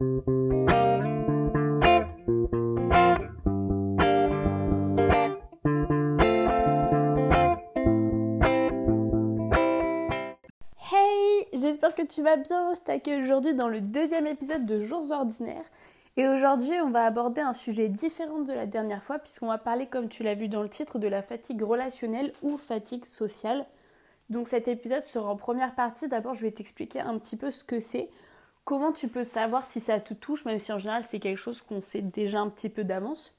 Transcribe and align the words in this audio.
Hey, 0.00 0.06
j'espère 11.52 11.94
que 11.94 12.02
tu 12.02 12.22
vas 12.22 12.36
bien. 12.36 12.74
Je 12.74 12.80
t'accueille 12.80 13.22
aujourd'hui 13.22 13.54
dans 13.54 13.68
le 13.68 13.80
deuxième 13.80 14.26
épisode 14.26 14.66
de 14.66 14.82
Jours 14.82 15.12
ordinaires. 15.12 15.62
Et 16.16 16.26
aujourd'hui, 16.26 16.80
on 16.80 16.90
va 16.90 17.04
aborder 17.04 17.40
un 17.40 17.52
sujet 17.52 17.88
différent 17.88 18.40
de 18.40 18.52
la 18.52 18.66
dernière 18.66 19.04
fois, 19.04 19.20
puisqu'on 19.20 19.46
va 19.46 19.58
parler, 19.58 19.86
comme 19.86 20.08
tu 20.08 20.24
l'as 20.24 20.34
vu 20.34 20.48
dans 20.48 20.62
le 20.64 20.68
titre, 20.68 20.98
de 20.98 21.06
la 21.06 21.22
fatigue 21.22 21.62
relationnelle 21.62 22.32
ou 22.42 22.56
fatigue 22.56 23.04
sociale. 23.04 23.64
Donc 24.28 24.48
cet 24.48 24.66
épisode 24.66 25.04
sera 25.04 25.30
en 25.30 25.36
première 25.36 25.76
partie. 25.76 26.08
D'abord, 26.08 26.34
je 26.34 26.42
vais 26.42 26.50
t'expliquer 26.50 27.00
un 27.00 27.16
petit 27.20 27.36
peu 27.36 27.52
ce 27.52 27.62
que 27.62 27.78
c'est, 27.78 28.10
comment 28.64 28.92
tu 28.92 29.08
peux 29.08 29.24
savoir 29.24 29.66
si 29.66 29.80
ça 29.80 30.00
te 30.00 30.14
touche, 30.14 30.44
même 30.44 30.58
si 30.58 30.72
en 30.72 30.78
général 30.78 31.04
c'est 31.04 31.20
quelque 31.20 31.38
chose 31.38 31.62
qu'on 31.62 31.82
sait 31.82 32.02
déjà 32.02 32.40
un 32.40 32.48
petit 32.48 32.68
peu 32.68 32.84
d'avance. 32.84 33.36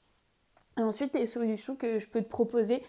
Et 0.78 0.82
ensuite, 0.82 1.14
les 1.14 1.26
solutions 1.26 1.74
que 1.74 1.98
je 1.98 2.08
peux 2.08 2.22
te 2.22 2.28
proposer, 2.28 2.82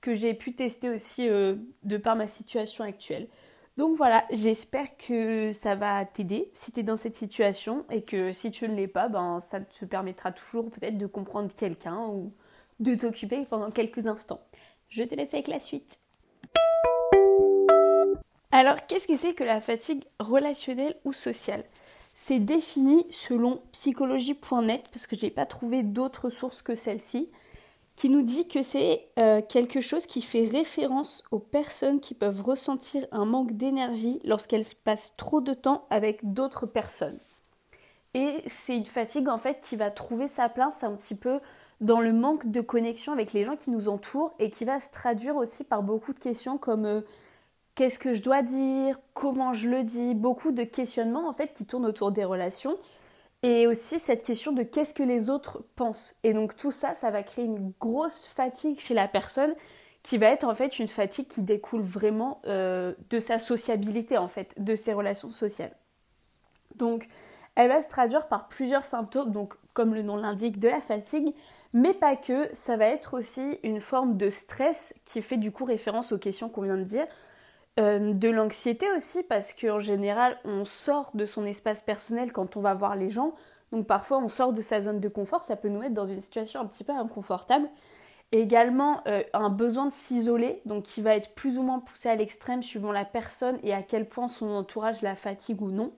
que 0.00 0.14
j'ai 0.14 0.34
pu 0.34 0.54
tester 0.54 0.90
aussi 0.90 1.28
euh, 1.28 1.56
de 1.82 1.96
par 1.96 2.16
ma 2.16 2.26
situation 2.26 2.84
actuelle. 2.84 3.28
Donc 3.76 3.96
voilà, 3.96 4.24
j'espère 4.30 4.96
que 4.96 5.52
ça 5.52 5.74
va 5.74 6.04
t'aider 6.04 6.48
si 6.54 6.72
tu 6.72 6.80
es 6.80 6.82
dans 6.84 6.96
cette 6.96 7.16
situation 7.16 7.84
et 7.90 8.02
que 8.02 8.32
si 8.32 8.52
tu 8.52 8.68
ne 8.68 8.74
l'es 8.74 8.86
pas, 8.86 9.08
ben, 9.08 9.40
ça 9.40 9.60
te 9.60 9.84
permettra 9.84 10.30
toujours 10.30 10.70
peut-être 10.70 10.96
de 10.96 11.06
comprendre 11.06 11.52
quelqu'un 11.52 12.06
ou 12.06 12.32
de 12.78 12.94
t'occuper 12.94 13.44
pendant 13.50 13.70
quelques 13.70 14.06
instants. 14.06 14.40
Je 14.88 15.02
te 15.02 15.14
laisse 15.16 15.34
avec 15.34 15.48
la 15.48 15.58
suite. 15.58 16.03
Alors, 18.56 18.86
qu'est-ce 18.86 19.08
que 19.08 19.16
c'est 19.16 19.34
que 19.34 19.42
la 19.42 19.60
fatigue 19.60 20.04
relationnelle 20.20 20.94
ou 21.04 21.12
sociale? 21.12 21.64
C'est 22.14 22.38
défini 22.38 23.04
selon 23.10 23.60
psychologie.net 23.72 24.84
parce 24.92 25.08
que 25.08 25.16
je 25.16 25.24
n'ai 25.24 25.32
pas 25.32 25.44
trouvé 25.44 25.82
d'autres 25.82 26.30
sources 26.30 26.62
que 26.62 26.76
celle-ci 26.76 27.32
qui 27.96 28.08
nous 28.08 28.22
dit 28.22 28.46
que 28.46 28.62
c'est 28.62 29.08
euh, 29.18 29.42
quelque 29.42 29.80
chose 29.80 30.06
qui 30.06 30.22
fait 30.22 30.46
référence 30.46 31.24
aux 31.32 31.40
personnes 31.40 31.98
qui 31.98 32.14
peuvent 32.14 32.42
ressentir 32.42 33.04
un 33.10 33.24
manque 33.24 33.56
d'énergie 33.56 34.20
lorsqu'elles 34.24 34.66
passent 34.84 35.14
trop 35.16 35.40
de 35.40 35.52
temps 35.52 35.84
avec 35.90 36.32
d'autres 36.32 36.66
personnes. 36.66 37.18
Et 38.14 38.44
c'est 38.46 38.76
une 38.76 38.86
fatigue 38.86 39.28
en 39.28 39.38
fait 39.38 39.62
qui 39.62 39.74
va 39.74 39.90
trouver 39.90 40.28
sa 40.28 40.48
place 40.48 40.84
un 40.84 40.94
petit 40.94 41.16
peu 41.16 41.40
dans 41.80 42.00
le 42.00 42.12
manque 42.12 42.48
de 42.48 42.60
connexion 42.60 43.12
avec 43.12 43.32
les 43.32 43.44
gens 43.44 43.56
qui 43.56 43.72
nous 43.72 43.88
entourent 43.88 44.32
et 44.38 44.48
qui 44.48 44.64
va 44.64 44.78
se 44.78 44.92
traduire 44.92 45.34
aussi 45.34 45.64
par 45.64 45.82
beaucoup 45.82 46.12
de 46.12 46.20
questions 46.20 46.56
comme 46.56 46.86
euh, 46.86 47.00
qu'est-ce 47.74 47.98
que 47.98 48.12
je 48.12 48.22
dois 48.22 48.42
dire, 48.42 48.98
comment 49.14 49.54
je 49.54 49.68
le 49.68 49.82
dis, 49.82 50.14
beaucoup 50.14 50.52
de 50.52 50.64
questionnements 50.64 51.28
en 51.28 51.32
fait 51.32 51.52
qui 51.52 51.66
tournent 51.66 51.86
autour 51.86 52.12
des 52.12 52.24
relations 52.24 52.76
et 53.42 53.66
aussi 53.66 53.98
cette 53.98 54.24
question 54.24 54.52
de 54.52 54.62
qu'est-ce 54.62 54.94
que 54.94 55.02
les 55.02 55.28
autres 55.28 55.62
pensent. 55.76 56.14
Et 56.22 56.32
donc 56.32 56.56
tout 56.56 56.70
ça, 56.70 56.94
ça 56.94 57.10
va 57.10 57.22
créer 57.22 57.44
une 57.44 57.72
grosse 57.78 58.24
fatigue 58.24 58.80
chez 58.80 58.94
la 58.94 59.06
personne 59.06 59.52
qui 60.02 60.16
va 60.16 60.28
être 60.28 60.44
en 60.44 60.54
fait 60.54 60.78
une 60.78 60.88
fatigue 60.88 61.28
qui 61.28 61.42
découle 61.42 61.82
vraiment 61.82 62.40
euh, 62.46 62.94
de 63.10 63.20
sa 63.20 63.38
sociabilité 63.38 64.16
en 64.16 64.28
fait, 64.28 64.54
de 64.56 64.74
ses 64.76 64.94
relations 64.94 65.30
sociales. 65.30 65.76
Donc 66.76 67.08
elle 67.54 67.68
va 67.68 67.82
se 67.82 67.88
traduire 67.88 68.28
par 68.28 68.48
plusieurs 68.48 68.84
symptômes, 68.84 69.30
donc 69.30 69.54
comme 69.74 69.94
le 69.94 70.02
nom 70.02 70.16
l'indique, 70.16 70.58
de 70.58 70.68
la 70.68 70.80
fatigue, 70.80 71.34
mais 71.72 71.92
pas 71.92 72.16
que, 72.16 72.48
ça 72.54 72.76
va 72.76 72.86
être 72.86 73.14
aussi 73.14 73.58
une 73.62 73.80
forme 73.80 74.16
de 74.16 74.30
stress 74.30 74.94
qui 75.04 75.22
fait 75.22 75.36
du 75.36 75.52
coup 75.52 75.64
référence 75.64 76.12
aux 76.12 76.18
questions 76.18 76.48
qu'on 76.48 76.62
vient 76.62 76.78
de 76.78 76.84
dire, 76.84 77.06
euh, 77.80 78.12
de 78.14 78.28
l'anxiété 78.28 78.86
aussi, 78.92 79.24
parce 79.24 79.52
qu'en 79.52 79.80
général, 79.80 80.38
on 80.44 80.64
sort 80.64 81.10
de 81.14 81.26
son 81.26 81.44
espace 81.44 81.82
personnel 81.82 82.32
quand 82.32 82.56
on 82.56 82.60
va 82.60 82.72
voir 82.74 82.94
les 82.94 83.10
gens. 83.10 83.34
Donc 83.72 83.88
parfois, 83.88 84.18
on 84.18 84.28
sort 84.28 84.52
de 84.52 84.62
sa 84.62 84.80
zone 84.80 85.00
de 85.00 85.08
confort, 85.08 85.42
ça 85.42 85.56
peut 85.56 85.68
nous 85.68 85.80
mettre 85.80 85.94
dans 85.94 86.06
une 86.06 86.20
situation 86.20 86.60
un 86.60 86.66
petit 86.66 86.84
peu 86.84 86.92
inconfortable. 86.92 87.68
également, 88.32 89.00
euh, 89.06 89.22
un 89.32 89.48
besoin 89.50 89.86
de 89.86 89.92
s'isoler, 89.92 90.60
donc 90.66 90.84
qui 90.84 91.02
va 91.02 91.16
être 91.16 91.34
plus 91.34 91.58
ou 91.58 91.62
moins 91.62 91.80
poussé 91.80 92.08
à 92.08 92.16
l'extrême 92.16 92.62
suivant 92.62 92.92
la 92.92 93.04
personne 93.04 93.58
et 93.62 93.72
à 93.74 93.82
quel 93.82 94.08
point 94.08 94.28
son 94.28 94.50
entourage 94.50 95.02
la 95.02 95.16
fatigue 95.16 95.62
ou 95.62 95.70
non. 95.70 95.92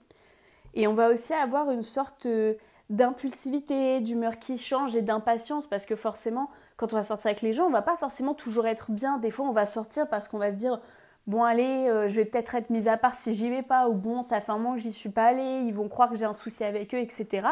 Et 0.74 0.86
on 0.86 0.94
va 0.94 1.10
aussi 1.10 1.32
avoir 1.34 1.70
une 1.70 1.82
sorte 1.82 2.26
euh, 2.26 2.54
d'impulsivité, 2.90 4.00
d'humeur 4.00 4.38
qui 4.38 4.58
change 4.58 4.96
et 4.96 5.02
d'impatience, 5.02 5.66
parce 5.66 5.86
que 5.86 5.96
forcément, 5.96 6.50
quand 6.76 6.92
on 6.92 6.96
va 6.96 7.04
sortir 7.04 7.26
avec 7.26 7.42
les 7.42 7.52
gens, 7.52 7.66
on 7.66 7.70
va 7.70 7.82
pas 7.82 7.96
forcément 7.96 8.34
toujours 8.34 8.66
être 8.66 8.90
bien. 8.90 9.18
Des 9.18 9.30
fois, 9.30 9.46
on 9.46 9.52
va 9.52 9.66
sortir 9.66 10.08
parce 10.08 10.28
qu'on 10.28 10.38
va 10.38 10.50
se 10.52 10.56
dire 10.56 10.80
bon 11.26 11.42
allez, 11.44 11.88
euh, 11.88 12.08
je 12.08 12.16
vais 12.16 12.24
peut-être 12.24 12.54
être 12.54 12.70
mise 12.70 12.88
à 12.88 12.96
part 12.96 13.16
si 13.16 13.32
j'y 13.32 13.50
vais 13.50 13.62
pas, 13.62 13.88
ou 13.88 13.94
bon, 13.94 14.22
ça 14.22 14.40
fait 14.40 14.52
un 14.52 14.58
moment 14.58 14.74
que 14.74 14.80
j'y 14.80 14.92
suis 14.92 15.10
pas 15.10 15.26
allée, 15.26 15.64
ils 15.66 15.74
vont 15.74 15.88
croire 15.88 16.10
que 16.10 16.16
j'ai 16.16 16.24
un 16.24 16.32
souci 16.32 16.64
avec 16.64 16.94
eux, 16.94 16.98
etc. 16.98 17.48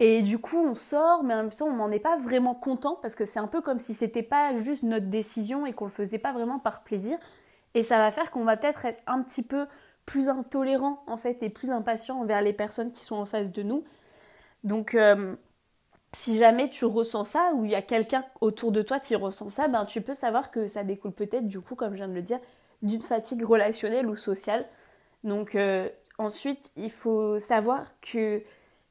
Et 0.00 0.22
du 0.22 0.38
coup, 0.38 0.58
on 0.58 0.74
sort, 0.74 1.22
mais 1.22 1.34
en 1.34 1.38
même 1.44 1.52
temps, 1.52 1.66
on 1.66 1.76
n'en 1.76 1.90
est 1.90 2.00
pas 2.00 2.16
vraiment 2.18 2.54
content 2.54 2.98
parce 3.00 3.14
que 3.14 3.24
c'est 3.24 3.38
un 3.38 3.46
peu 3.46 3.60
comme 3.60 3.78
si 3.78 3.94
c'était 3.94 4.22
pas 4.24 4.56
juste 4.56 4.82
notre 4.82 5.06
décision 5.06 5.66
et 5.66 5.72
qu'on 5.72 5.84
le 5.84 5.90
faisait 5.90 6.18
pas 6.18 6.32
vraiment 6.32 6.58
par 6.58 6.82
plaisir. 6.82 7.18
Et 7.74 7.82
ça 7.82 7.98
va 7.98 8.10
faire 8.12 8.30
qu'on 8.30 8.44
va 8.44 8.56
peut-être 8.56 8.84
être 8.86 9.02
un 9.06 9.22
petit 9.22 9.42
peu 9.42 9.66
plus 10.06 10.28
intolérant 10.28 11.02
en 11.06 11.16
fait 11.16 11.42
et 11.42 11.50
plus 11.50 11.70
impatient 11.70 12.20
envers 12.20 12.42
les 12.42 12.52
personnes 12.52 12.90
qui 12.90 13.00
sont 13.00 13.16
en 13.16 13.26
face 13.26 13.52
de 13.52 13.62
nous. 13.62 13.84
Donc, 14.64 14.94
euh, 14.94 15.36
si 16.14 16.38
jamais 16.38 16.70
tu 16.70 16.84
ressens 16.84 17.24
ça 17.24 17.52
ou 17.54 17.64
il 17.64 17.72
y 17.72 17.74
a 17.74 17.82
quelqu'un 17.82 18.24
autour 18.40 18.72
de 18.72 18.82
toi 18.82 19.00
qui 19.00 19.16
ressent 19.16 19.48
ça, 19.48 19.68
ben 19.68 19.84
tu 19.84 20.00
peux 20.00 20.14
savoir 20.14 20.50
que 20.50 20.66
ça 20.66 20.84
découle 20.84 21.12
peut-être 21.12 21.46
du 21.48 21.60
coup, 21.60 21.74
comme 21.74 21.92
je 21.92 21.96
viens 21.96 22.08
de 22.08 22.14
le 22.14 22.22
dire, 22.22 22.40
d'une 22.84 23.02
fatigue 23.02 23.42
relationnelle 23.42 24.06
ou 24.06 24.14
sociale. 24.14 24.66
Donc 25.24 25.54
euh, 25.54 25.88
ensuite, 26.18 26.70
il 26.76 26.90
faut 26.90 27.38
savoir 27.38 27.98
que 28.00 28.42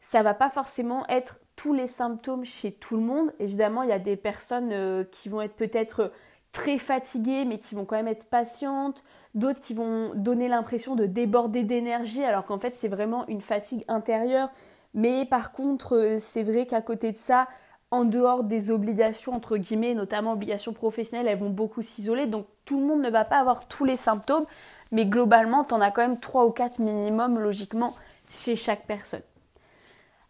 ça 0.02 0.22
va 0.24 0.34
pas 0.34 0.50
forcément 0.50 1.08
être 1.08 1.40
tous 1.56 1.74
les 1.74 1.88
symptômes 1.88 2.46
chez 2.46 2.72
tout 2.72 2.98
le 2.98 3.04
monde. 3.04 3.34
Évidemment, 3.40 3.84
il 3.84 3.90
y 3.90 3.94
a 3.94 4.00
des 4.00 4.18
personnes 4.18 4.72
euh, 4.74 5.04
qui 5.06 5.30
vont 5.30 5.42
être 5.42 5.56
peut-être 5.56 6.12
très 6.52 6.78
fatiguées 6.78 7.46
mais 7.46 7.58
qui 7.58 7.74
vont 7.76 7.86
quand 7.86 7.96
même 7.96 8.08
être 8.08 8.30
patientes, 8.30 9.04
d'autres 9.34 9.60
qui 9.60 9.74
vont 9.74 10.12
donner 10.16 10.48
l'impression 10.48 10.96
de 10.96 11.06
déborder 11.08 11.64
d'énergie 11.64 12.24
alors 12.24 12.46
qu'en 12.46 12.60
fait 12.60 12.70
c'est 12.70 12.88
vraiment 12.88 13.28
une 13.28 13.42
fatigue 13.42 13.84
intérieure. 13.88 14.50
Mais 14.94 15.26
par 15.26 15.52
contre, 15.52 15.96
euh, 15.96 16.20
c'est 16.20 16.44
vrai 16.44 16.66
qu'à 16.66 16.82
côté 16.82 17.12
de 17.12 17.18
ça, 17.18 17.48
en 17.94 18.06
dehors 18.06 18.44
des 18.44 18.72
obligations, 18.72 19.34
entre 19.34 19.56
guillemets, 19.56 19.94
notamment 19.94 20.34
obligations 20.34 20.74
professionnelles, 20.74 21.28
elles 21.28 21.38
vont 21.38 21.52
beaucoup 21.52 21.84
s'isoler. 21.84 22.26
Donc 22.26 22.48
tout 22.66 22.80
le 22.80 22.88
monde 22.88 23.04
ne 23.04 23.10
va 23.12 23.24
pas 23.24 23.38
avoir 23.38 23.68
tous 23.68 23.86
les 23.86 23.98
symptômes, 23.98 24.46
mais 24.92 25.06
globalement, 25.06 25.64
tu 25.64 25.76
en 25.76 25.80
as 25.80 25.92
quand 25.92 26.02
même 26.02 26.20
3 26.20 26.48
ou 26.48 26.52
4 26.52 26.80
minimum, 26.80 27.40
logiquement, 27.40 27.94
chez 28.32 28.56
chaque 28.56 28.88
personne. 28.88 29.22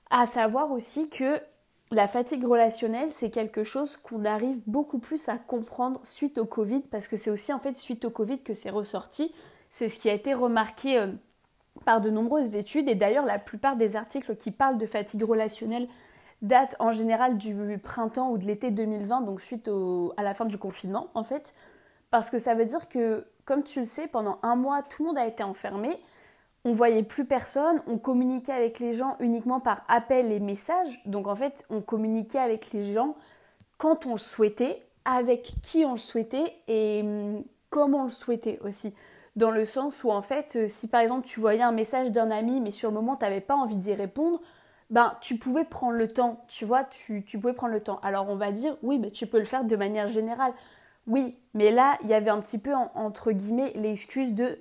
À 0.09 0.25
savoir 0.25 0.71
aussi 0.71 1.07
que 1.07 1.39
la 1.89 2.09
fatigue 2.09 2.45
relationnelle, 2.45 3.13
c'est 3.13 3.29
quelque 3.29 3.63
chose 3.63 3.95
qu'on 3.95 4.25
arrive 4.25 4.59
beaucoup 4.67 4.99
plus 4.99 5.29
à 5.29 5.37
comprendre 5.37 6.01
suite 6.03 6.39
au 6.39 6.45
Covid, 6.45 6.81
parce 6.91 7.07
que 7.07 7.15
c'est 7.15 7.31
aussi 7.31 7.53
en 7.53 7.59
fait 7.59 7.77
suite 7.77 8.03
au 8.03 8.09
Covid 8.09 8.39
que 8.39 8.53
c'est 8.53 8.71
ressorti. 8.71 9.33
C'est 9.69 9.87
ce 9.87 9.97
qui 9.97 10.09
a 10.09 10.13
été 10.13 10.33
remarqué 10.33 10.99
euh, 10.99 11.07
par 11.85 12.01
de 12.01 12.09
nombreuses 12.09 12.55
études, 12.55 12.89
et 12.89 12.95
d'ailleurs 12.95 13.25
la 13.25 13.39
plupart 13.39 13.77
des 13.77 13.95
articles 13.95 14.35
qui 14.35 14.51
parlent 14.51 14.77
de 14.77 14.85
fatigue 14.85 15.23
relationnelle 15.23 15.87
date 16.43 16.75
en 16.79 16.91
général 16.91 17.37
du 17.37 17.79
printemps 17.79 18.29
ou 18.29 18.37
de 18.37 18.45
l'été 18.45 18.69
2020, 18.69 19.21
donc 19.21 19.41
suite 19.41 19.69
à 20.17 20.23
la 20.23 20.33
fin 20.33 20.45
du 20.45 20.57
confinement 20.57 21.07
en 21.15 21.23
fait, 21.23 21.55
parce 22.11 22.29
que 22.29 22.37
ça 22.37 22.53
veut 22.53 22.65
dire 22.65 22.89
que, 22.89 23.25
comme 23.45 23.63
tu 23.63 23.79
le 23.79 23.85
sais, 23.85 24.07
pendant 24.07 24.37
un 24.43 24.55
mois, 24.55 24.83
tout 24.83 25.03
le 25.03 25.07
monde 25.07 25.17
a 25.17 25.25
été 25.25 25.41
enfermé, 25.41 25.97
on 26.65 26.71
voyait 26.71 27.03
plus 27.03 27.25
personne, 27.25 27.81
on 27.87 27.97
communiquait 27.97 28.51
avec 28.51 28.79
les 28.79 28.93
gens 28.93 29.15
uniquement 29.19 29.59
par 29.59 29.83
appel 29.87 30.31
et 30.31 30.39
messages, 30.39 31.01
donc 31.05 31.27
en 31.27 31.35
fait 31.35 31.65
on 31.69 31.81
communiquait 31.81 32.39
avec 32.39 32.71
les 32.71 32.93
gens 32.93 33.15
quand 33.77 34.05
on 34.05 34.13
le 34.13 34.19
souhaitait, 34.19 34.83
avec 35.05 35.43
qui 35.63 35.85
on 35.85 35.93
le 35.93 35.97
souhaitait 35.97 36.53
et 36.67 37.01
hum, 37.03 37.43
comment 37.69 38.01
on 38.01 38.05
le 38.05 38.09
souhaitait 38.09 38.59
aussi. 38.63 38.93
Dans 39.35 39.49
le 39.49 39.65
sens 39.65 40.03
où 40.03 40.11
en 40.11 40.21
fait, 40.21 40.55
euh, 40.57 40.67
si 40.67 40.87
par 40.89 41.01
exemple 41.01 41.25
tu 41.25 41.39
voyais 41.39 41.63
un 41.63 41.71
message 41.71 42.11
d'un 42.11 42.31
ami 42.31 42.59
mais 42.59 42.71
sur 42.71 42.89
le 42.89 42.95
moment 42.95 43.15
tu 43.15 43.23
n'avais 43.23 43.41
pas 43.41 43.55
envie 43.55 43.77
d'y 43.77 43.93
répondre, 43.93 44.41
ben, 44.93 45.17
tu 45.21 45.39
pouvais 45.39 45.65
prendre 45.65 45.97
le 45.97 46.07
temps, 46.07 46.45
tu 46.47 46.65
vois, 46.65 46.83
tu, 46.83 47.23
pouvais 47.23 47.53
prendre 47.53 47.73
le 47.73 47.81
temps. 47.81 47.99
Alors 48.03 48.29
on 48.29 48.35
va 48.35 48.51
dire, 48.51 48.77
oui, 48.83 48.99
mais 48.99 49.09
tu 49.09 49.25
peux 49.25 49.39
le 49.39 49.45
faire 49.45 49.63
de 49.63 49.75
manière 49.75 50.07
générale. 50.07 50.53
Oui, 51.07 51.35
mais 51.55 51.71
là, 51.71 51.97
il 52.03 52.09
y 52.09 52.13
avait 52.13 52.29
un 52.29 52.39
petit 52.39 52.59
peu, 52.59 52.75
entre 52.93 53.31
guillemets, 53.31 53.73
l'excuse 53.73 54.33
de 54.33 54.59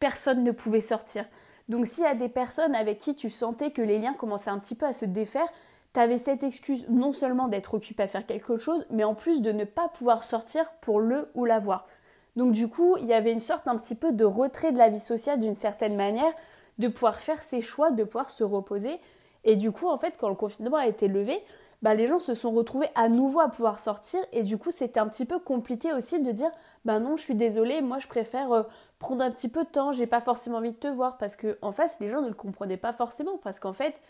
personne 0.00 0.42
ne 0.42 0.50
pouvait 0.50 0.80
sortir. 0.80 1.26
Donc 1.68 1.86
s'il 1.86 2.02
y 2.02 2.08
a 2.08 2.16
des 2.16 2.28
personnes 2.28 2.74
avec 2.74 2.98
qui 2.98 3.14
tu 3.14 3.30
sentais 3.30 3.70
que 3.70 3.80
les 3.80 4.00
liens 4.00 4.14
commençaient 4.14 4.50
un 4.50 4.58
petit 4.58 4.74
peu 4.74 4.84
à 4.84 4.92
se 4.92 5.04
défaire, 5.04 5.46
tu 5.94 6.00
avais 6.00 6.18
cette 6.18 6.42
excuse 6.42 6.84
non 6.88 7.12
seulement 7.12 7.46
d'être 7.46 7.74
occupé 7.74 8.02
à 8.02 8.08
faire 8.08 8.26
quelque 8.26 8.56
chose, 8.56 8.84
mais 8.90 9.04
en 9.04 9.14
plus 9.14 9.42
de 9.42 9.52
ne 9.52 9.62
pas 9.62 9.86
pouvoir 9.86 10.24
sortir 10.24 10.68
pour 10.80 10.98
le 10.98 11.30
ou 11.36 11.44
la 11.44 11.60
voir. 11.60 11.86
Donc 12.34 12.50
du 12.50 12.66
coup, 12.66 12.96
il 12.98 13.06
y 13.06 13.14
avait 13.14 13.32
une 13.32 13.38
sorte 13.38 13.68
un 13.68 13.76
petit 13.76 13.94
peu 13.94 14.10
de 14.10 14.24
retrait 14.24 14.72
de 14.72 14.78
la 14.78 14.88
vie 14.88 14.98
sociale 14.98 15.38
d'une 15.38 15.54
certaine 15.54 15.94
manière, 15.94 16.32
de 16.80 16.88
pouvoir 16.88 17.20
faire 17.20 17.44
ses 17.44 17.60
choix, 17.60 17.92
de 17.92 18.02
pouvoir 18.02 18.30
se 18.30 18.42
reposer. 18.42 18.98
Et 19.44 19.56
du 19.56 19.72
coup, 19.72 19.88
en 19.88 19.98
fait, 19.98 20.14
quand 20.18 20.28
le 20.28 20.34
confinement 20.34 20.76
a 20.76 20.86
été 20.86 21.08
levé, 21.08 21.42
bah, 21.82 21.94
les 21.94 22.06
gens 22.06 22.18
se 22.18 22.34
sont 22.34 22.50
retrouvés 22.50 22.88
à 22.94 23.08
nouveau 23.08 23.40
à 23.40 23.48
pouvoir 23.48 23.78
sortir. 23.78 24.20
Et 24.32 24.42
du 24.42 24.58
coup, 24.58 24.70
c'était 24.70 25.00
un 25.00 25.08
petit 25.08 25.24
peu 25.24 25.38
compliqué 25.38 25.92
aussi 25.92 26.20
de 26.20 26.32
dire 26.32 26.50
Bah 26.84 26.98
non, 26.98 27.16
je 27.16 27.22
suis 27.22 27.34
désolée, 27.34 27.80
moi 27.80 27.98
je 27.98 28.08
préfère 28.08 28.52
euh, 28.52 28.62
prendre 28.98 29.22
un 29.22 29.30
petit 29.30 29.48
peu 29.48 29.64
de 29.64 29.68
temps, 29.68 29.92
j'ai 29.92 30.06
pas 30.06 30.20
forcément 30.20 30.58
envie 30.58 30.72
de 30.72 30.76
te 30.76 30.88
voir. 30.88 31.18
Parce 31.18 31.36
qu'en 31.36 31.52
en 31.62 31.72
face, 31.72 31.98
les 32.00 32.08
gens 32.08 32.20
ne 32.20 32.28
le 32.28 32.34
comprenaient 32.34 32.76
pas 32.76 32.92
forcément. 32.92 33.38
Parce 33.38 33.60
qu'en 33.60 33.72
fait, 33.72 34.00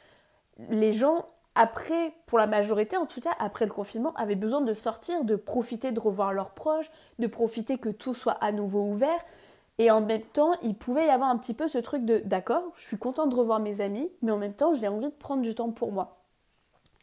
les 0.70 0.92
gens, 0.92 1.26
après, 1.54 2.14
pour 2.26 2.38
la 2.38 2.46
majorité 2.46 2.96
en 2.96 3.06
tout 3.06 3.20
cas, 3.20 3.34
après 3.38 3.66
le 3.66 3.72
confinement, 3.72 4.14
avaient 4.14 4.34
besoin 4.34 4.62
de 4.62 4.74
sortir, 4.74 5.24
de 5.24 5.36
profiter 5.36 5.92
de 5.92 6.00
revoir 6.00 6.32
leurs 6.32 6.50
proches, 6.50 6.90
de 7.18 7.26
profiter 7.26 7.78
que 7.78 7.90
tout 7.90 8.14
soit 8.14 8.38
à 8.40 8.52
nouveau 8.52 8.82
ouvert. 8.82 9.20
Et 9.78 9.90
en 9.90 10.00
même 10.00 10.22
temps, 10.22 10.52
il 10.62 10.74
pouvait 10.74 11.06
y 11.06 11.10
avoir 11.10 11.30
un 11.30 11.38
petit 11.38 11.54
peu 11.54 11.68
ce 11.68 11.78
truc 11.78 12.04
de 12.04 12.18
d'accord, 12.24 12.72
je 12.76 12.84
suis 12.84 12.98
contente 12.98 13.30
de 13.30 13.36
revoir 13.36 13.60
mes 13.60 13.80
amis, 13.80 14.10
mais 14.22 14.32
en 14.32 14.36
même 14.36 14.54
temps, 14.54 14.74
j'ai 14.74 14.88
envie 14.88 15.06
de 15.06 15.12
prendre 15.12 15.42
du 15.42 15.54
temps 15.54 15.70
pour 15.70 15.92
moi. 15.92 16.16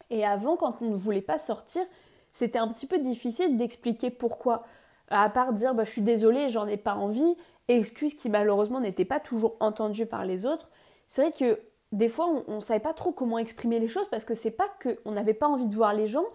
Et 0.10 0.26
avant, 0.26 0.58
quand 0.58 0.82
on 0.82 0.86
ne 0.86 0.96
voulait 0.96 1.22
pas 1.22 1.40
sortir, 1.40 1.84
c'était 2.32 2.60
un 2.60 2.68
petit 2.68 2.86
peu 2.86 3.00
difficile 3.00 3.58
d'expliquer 3.58 4.10
pourquoi. 4.10 4.66
À 5.10 5.30
part 5.30 5.54
dire 5.54 5.74
bah, 5.74 5.86
je 5.86 5.92
suis 5.92 6.02
désolée, 6.02 6.50
j'en 6.50 6.68
ai 6.68 6.78
pas 6.78 6.96
envie, 6.96 7.36
excuse 7.68 8.14
qui 8.14 8.30
malheureusement 8.30 8.82
n'était 8.82 9.06
pas 9.06 9.20
toujours 9.20 9.56
entendue 9.60 10.06
par 10.06 10.26
les 10.26 10.46
autres. 10.46 10.70
C'est 11.08 11.22
vrai 11.22 11.32
que 11.32 11.60
des 11.92 12.10
fois, 12.10 12.28
on 12.48 12.56
ne 12.56 12.60
savait 12.60 12.80
pas 12.80 12.94
trop 12.94 13.12
comment 13.12 13.38
exprimer 13.38 13.80
les 13.80 13.88
choses 13.88 14.10
parce 14.10 14.26
que 14.26 14.36
c'est 14.36 14.52
pas 14.52 14.68
qu'on 14.84 15.12
n'avait 15.12 15.34
pas 15.34 15.48
envie 15.48 15.68
de 15.68 15.76
voir 15.76 15.94
les 15.94 16.08
gens, 16.08 16.26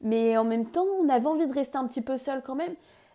mais 0.00 0.38
en 0.38 0.44
même 0.44 0.66
temps, 0.66 0.86
on 1.02 1.08
avait 1.08 1.26
envie 1.26 1.46
de 1.46 1.52
rester 1.52 1.76
un 1.76 1.86
petit 1.86 2.02
peu 2.02 2.16
seul 2.16 2.42
quand 2.42 2.54
même. 2.54 2.74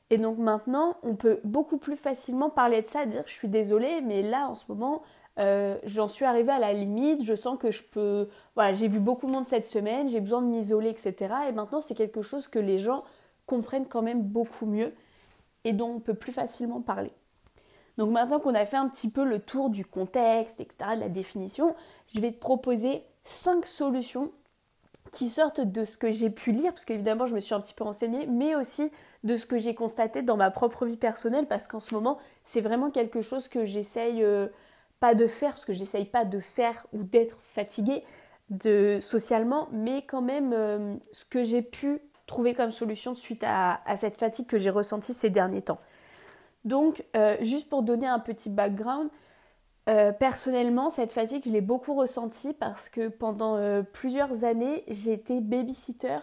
Et 0.09 0.17
donc 0.17 0.37
maintenant, 0.37 0.97
on 1.03 1.15
peut 1.15 1.39
beaucoup 1.43 1.77
plus 1.77 1.95
facilement 1.95 2.49
parler 2.49 2.81
de 2.81 2.87
ça, 2.87 3.05
dire 3.05 3.23
je 3.25 3.33
suis 3.33 3.47
désolée, 3.47 4.01
mais 4.01 4.21
là 4.21 4.47
en 4.47 4.55
ce 4.55 4.65
moment, 4.69 5.01
euh, 5.39 5.77
j'en 5.83 6.07
suis 6.07 6.25
arrivée 6.25 6.51
à 6.51 6.59
la 6.59 6.73
limite, 6.73 7.23
je 7.23 7.35
sens 7.35 7.57
que 7.57 7.71
je 7.71 7.83
peux... 7.83 8.29
Voilà, 8.55 8.73
j'ai 8.73 8.87
vu 8.87 8.99
beaucoup 8.99 9.25
de 9.27 9.31
monde 9.31 9.47
cette 9.47 9.65
semaine, 9.65 10.07
j'ai 10.07 10.21
besoin 10.21 10.41
de 10.41 10.47
m'isoler, 10.47 10.89
etc. 10.89 11.15
Et 11.49 11.51
maintenant, 11.51 11.81
c'est 11.81 11.95
quelque 11.95 12.21
chose 12.21 12.47
que 12.47 12.59
les 12.59 12.79
gens 12.79 13.03
comprennent 13.45 13.87
quand 13.87 14.01
même 14.01 14.21
beaucoup 14.21 14.65
mieux 14.65 14.93
et 15.63 15.73
dont 15.73 15.89
on 15.89 15.99
peut 15.99 16.13
plus 16.13 16.31
facilement 16.31 16.81
parler. 16.81 17.11
Donc 17.97 18.11
maintenant 18.11 18.39
qu'on 18.39 18.55
a 18.55 18.65
fait 18.65 18.77
un 18.77 18.87
petit 18.89 19.09
peu 19.09 19.23
le 19.23 19.39
tour 19.39 19.69
du 19.69 19.85
contexte, 19.85 20.59
etc., 20.59 20.91
de 20.95 20.99
la 20.99 21.09
définition, 21.09 21.75
je 22.13 22.19
vais 22.21 22.31
te 22.31 22.39
proposer 22.39 23.03
cinq 23.23 23.65
solutions 23.65 24.31
qui 25.11 25.29
sortent 25.29 25.61
de 25.61 25.85
ce 25.85 25.97
que 25.97 26.11
j'ai 26.11 26.29
pu 26.29 26.51
lire, 26.51 26.73
parce 26.73 26.83
qu'évidemment 26.83 27.25
je 27.25 27.35
me 27.35 27.39
suis 27.39 27.53
un 27.53 27.61
petit 27.61 27.73
peu 27.73 27.83
renseignée, 27.83 28.25
mais 28.27 28.55
aussi 28.55 28.91
de 29.25 29.35
ce 29.35 29.45
que 29.45 29.57
j'ai 29.57 29.75
constaté 29.75 30.21
dans 30.21 30.37
ma 30.37 30.51
propre 30.51 30.85
vie 30.85 30.97
personnelle, 30.97 31.47
parce 31.47 31.67
qu'en 31.67 31.81
ce 31.81 31.93
moment 31.93 32.19
c'est 32.43 32.61
vraiment 32.61 32.91
quelque 32.91 33.21
chose 33.21 33.49
que 33.49 33.65
j'essaye 33.65 34.23
euh, 34.23 34.47
pas 34.99 35.15
de 35.15 35.27
faire, 35.27 35.51
parce 35.51 35.65
que 35.65 35.73
j'essaye 35.73 36.05
pas 36.05 36.23
de 36.23 36.39
faire 36.39 36.85
ou 36.93 37.03
d'être 37.03 37.39
fatiguée 37.41 38.03
socialement, 39.01 39.67
mais 39.71 40.03
quand 40.03 40.21
même 40.21 40.53
euh, 40.53 40.95
ce 41.11 41.25
que 41.25 41.43
j'ai 41.43 41.63
pu 41.63 41.99
trouver 42.27 42.53
comme 42.53 42.71
solution 42.71 43.15
suite 43.15 43.43
à, 43.45 43.79
cette 43.97 44.15
fatigue 44.15 44.45
que 44.45 44.59
j'ai 44.59 44.69
ressentie 44.69 45.13
ces 45.13 45.31
derniers 45.31 45.63
temps. 45.63 45.79
Donc, 46.63 47.03
euh, 47.15 47.35
juste 47.41 47.69
pour 47.69 47.83
donner 47.83 48.07
un 48.07 48.19
petit 48.19 48.49
background, 48.49 49.09
personnellement, 50.19 50.89
cette 50.89 51.11
fatigue, 51.11 51.43
je 51.45 51.51
l'ai 51.51 51.61
beaucoup 51.61 51.93
ressentie 51.93 52.53
parce 52.53 52.89
que 52.89 53.07
pendant 53.07 53.83
plusieurs 53.93 54.43
années, 54.43 54.83
j'étais 54.87 55.41
babysitter 55.41 56.17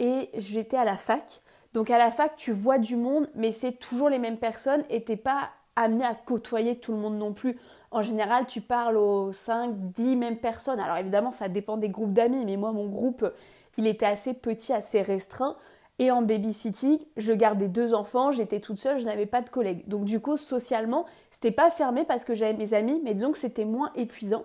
et 0.00 0.28
j'étais 0.34 0.76
à 0.76 0.84
la 0.84 0.96
fac. 0.96 1.42
Donc 1.74 1.90
à 1.90 1.98
la 1.98 2.10
fac, 2.10 2.36
tu 2.36 2.52
vois 2.52 2.78
du 2.78 2.96
monde, 2.96 3.28
mais 3.34 3.52
c'est 3.52 3.72
toujours 3.72 4.08
les 4.08 4.18
mêmes 4.18 4.38
personnes 4.38 4.84
et 4.90 5.04
t'es 5.04 5.16
pas 5.16 5.50
amené 5.76 6.04
à 6.04 6.14
côtoyer 6.14 6.78
tout 6.78 6.92
le 6.92 6.98
monde 6.98 7.18
non 7.18 7.32
plus. 7.32 7.58
En 7.90 8.02
général, 8.02 8.46
tu 8.46 8.60
parles 8.60 8.96
aux 8.96 9.32
5, 9.32 9.92
10 9.92 10.16
mêmes 10.16 10.38
personnes. 10.38 10.80
Alors 10.80 10.96
évidemment, 10.96 11.30
ça 11.30 11.48
dépend 11.48 11.76
des 11.76 11.88
groupes 11.88 12.12
d'amis, 12.12 12.44
mais 12.44 12.56
moi, 12.56 12.72
mon 12.72 12.88
groupe, 12.88 13.30
il 13.76 13.86
était 13.86 14.06
assez 14.06 14.34
petit, 14.34 14.72
assez 14.72 15.02
restreint. 15.02 15.56
Et 15.98 16.10
en 16.10 16.20
babysitting, 16.20 16.98
je 17.16 17.32
gardais 17.32 17.68
deux 17.68 17.94
enfants, 17.94 18.30
j'étais 18.30 18.60
toute 18.60 18.78
seule, 18.78 18.98
je 18.98 19.06
n'avais 19.06 19.24
pas 19.24 19.40
de 19.40 19.48
collègues. 19.48 19.88
Donc 19.88 20.04
du 20.04 20.20
coup, 20.20 20.36
socialement, 20.36 21.06
c'était 21.30 21.50
pas 21.50 21.70
fermé 21.70 22.04
parce 22.04 22.24
que 22.24 22.34
j'avais 22.34 22.52
mes 22.52 22.74
amis, 22.74 23.00
mais 23.02 23.14
disons 23.14 23.32
que 23.32 23.38
c'était 23.38 23.64
moins 23.64 23.90
épuisant. 23.94 24.44